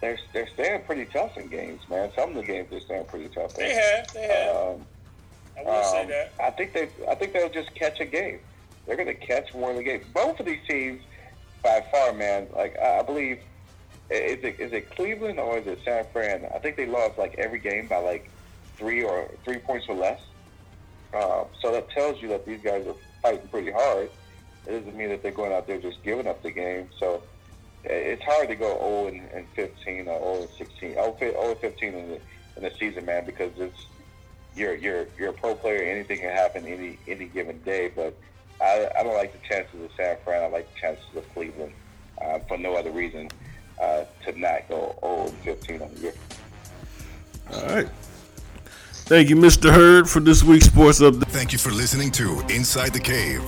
they're 0.00 0.18
they're 0.32 0.48
staying 0.54 0.82
pretty 0.82 1.04
tough 1.06 1.36
in 1.36 1.48
games, 1.48 1.82
man. 1.88 2.10
Some 2.16 2.30
of 2.30 2.36
the 2.36 2.42
games 2.42 2.68
they're 2.70 2.80
staying 2.80 3.04
pretty 3.06 3.28
tough. 3.28 3.50
in. 3.58 3.64
They 3.68 3.74
have, 3.74 4.12
they 4.14 4.26
have. 4.28 4.56
Um, 4.56 4.86
I 5.58 5.62
will 5.70 5.84
say 5.84 6.00
Um, 6.02 6.08
that. 6.08 6.32
I 6.40 6.50
think 6.52 6.72
they, 6.72 6.88
I 7.08 7.14
think 7.16 7.32
they'll 7.34 7.50
just 7.50 7.74
catch 7.74 8.00
a 8.00 8.06
game. 8.06 8.40
They're 8.86 8.96
going 8.96 9.08
to 9.08 9.14
catch 9.26 9.52
one 9.52 9.72
of 9.72 9.76
the 9.76 9.82
games. 9.82 10.04
Both 10.14 10.40
of 10.40 10.46
these 10.46 10.60
teams, 10.68 11.02
by 11.62 11.84
far, 11.92 12.12
man. 12.14 12.48
Like 12.56 12.76
I 12.78 13.00
I 13.00 13.02
believe, 13.02 13.36
is 14.08 14.38
it 14.42 14.56
is 14.58 14.72
it 14.72 14.90
Cleveland 14.96 15.38
or 15.38 15.58
is 15.58 15.66
it 15.66 15.80
San 15.84 16.06
Fran? 16.12 16.46
I 16.54 16.58
think 16.58 16.76
they 16.76 16.86
lost 16.86 17.18
like 17.18 17.34
every 17.38 17.58
game 17.60 17.86
by 17.88 17.98
like 17.98 18.30
three 18.78 19.02
or 19.02 19.28
three 19.44 19.58
points 19.58 19.86
or 19.88 19.94
less. 19.96 20.20
Um, 21.12 21.46
so 21.60 21.72
that 21.72 21.90
tells 21.90 22.22
you 22.22 22.28
that 22.28 22.46
these 22.46 22.60
guys 22.62 22.86
are 22.86 22.94
fighting 23.20 23.48
pretty 23.48 23.70
hard. 23.72 24.10
It 24.66 24.72
doesn't 24.72 24.96
mean 24.96 25.08
that 25.08 25.22
they're 25.22 25.32
going 25.32 25.52
out 25.52 25.66
there 25.66 25.78
just 25.78 26.02
giving 26.02 26.26
up 26.26 26.42
the 26.42 26.50
game. 26.50 26.88
So 26.98 27.22
it's 27.84 28.22
hard 28.22 28.48
to 28.48 28.54
go 28.54 28.78
0 28.78 29.06
and, 29.08 29.28
and 29.32 29.46
15 29.54 30.00
or 30.00 30.04
0 30.04 30.40
and 30.42 30.50
16, 30.50 30.92
0 30.94 31.16
0 31.18 31.50
and 31.50 31.58
15 31.58 31.94
in 31.94 32.08
the 32.10 32.20
in 32.56 32.62
the 32.64 32.70
season, 32.78 33.06
man, 33.06 33.24
because 33.24 33.52
it's 33.56 33.86
you're 34.54 34.74
you're 34.74 35.06
you're 35.18 35.30
a 35.30 35.32
pro 35.32 35.54
player. 35.54 35.82
Anything 35.82 36.18
can 36.18 36.30
happen 36.30 36.66
any 36.66 36.98
any 37.08 37.26
given 37.26 37.60
day. 37.62 37.90
But 37.94 38.14
I, 38.60 38.88
I 38.98 39.02
don't 39.02 39.14
like 39.14 39.32
the 39.32 39.48
chances 39.48 39.82
of 39.82 39.90
San 39.96 40.16
Fran. 40.24 40.42
I 40.42 40.48
like 40.48 40.72
the 40.74 40.80
chances 40.80 41.16
of 41.16 41.28
Cleveland 41.32 41.72
uh, 42.20 42.40
for 42.40 42.58
no 42.58 42.74
other 42.74 42.90
reason 42.90 43.30
uh, 43.80 44.04
to 44.24 44.38
not 44.38 44.68
go 44.68 44.98
0 45.00 45.28
and 45.28 45.38
15 45.38 45.82
on 45.82 45.94
the 45.94 46.00
year. 46.00 46.14
All 47.54 47.66
right. 47.74 47.88
Thank 49.10 49.28
you, 49.28 49.34
Mr. 49.34 49.72
Hurd, 49.72 50.08
for 50.08 50.20
this 50.20 50.44
week's 50.44 50.66
sports 50.66 51.00
update. 51.00 51.26
Thank 51.30 51.52
you 51.52 51.58
for 51.58 51.70
listening 51.70 52.12
to 52.12 52.40
Inside 52.48 52.92
the 52.92 53.00
Cave. 53.00 53.42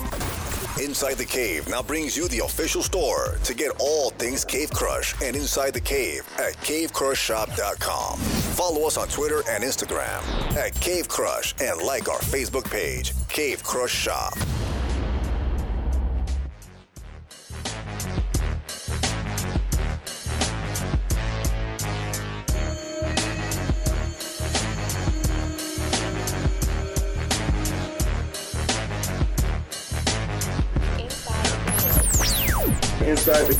Inside 0.80 1.14
the 1.14 1.24
Cave 1.24 1.68
now 1.68 1.82
brings 1.82 2.16
you 2.16 2.28
the 2.28 2.38
official 2.40 2.82
store 2.82 3.36
to 3.44 3.54
get 3.54 3.72
all 3.78 4.10
things 4.10 4.44
Cave 4.44 4.70
Crush 4.70 5.14
and 5.22 5.36
Inside 5.36 5.74
the 5.74 5.80
Cave 5.80 6.22
at 6.38 6.54
cavecrushshop.com. 6.58 8.18
Follow 8.18 8.86
us 8.86 8.96
on 8.96 9.08
Twitter 9.08 9.42
and 9.50 9.62
Instagram 9.62 10.22
at 10.56 10.74
Cave 10.80 11.08
Crush 11.08 11.54
and 11.60 11.82
like 11.82 12.08
our 12.08 12.20
Facebook 12.20 12.70
page, 12.70 13.12
Cave 13.28 13.62
Crush 13.62 13.92
Shop. 13.92 14.32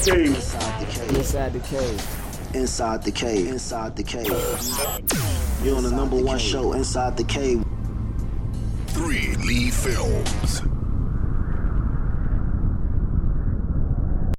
Inside 0.04 0.80
the 0.80 0.86
cave. 0.86 1.16
Inside 1.16 1.52
the 1.52 1.60
cave. 1.60 2.54
Inside 2.54 3.02
the 3.04 3.12
cave. 3.12 3.46
Inside 3.46 3.94
the 3.94 4.02
cave. 4.02 4.26
You're 5.62 5.76
on 5.76 5.84
the 5.84 5.92
number 5.92 6.16
one 6.16 6.40
show, 6.40 6.72
Inside 6.72 7.16
the 7.16 7.22
Cave. 7.22 7.64
Three 8.88 9.36
Lee 9.36 9.70
Films. 9.70 10.62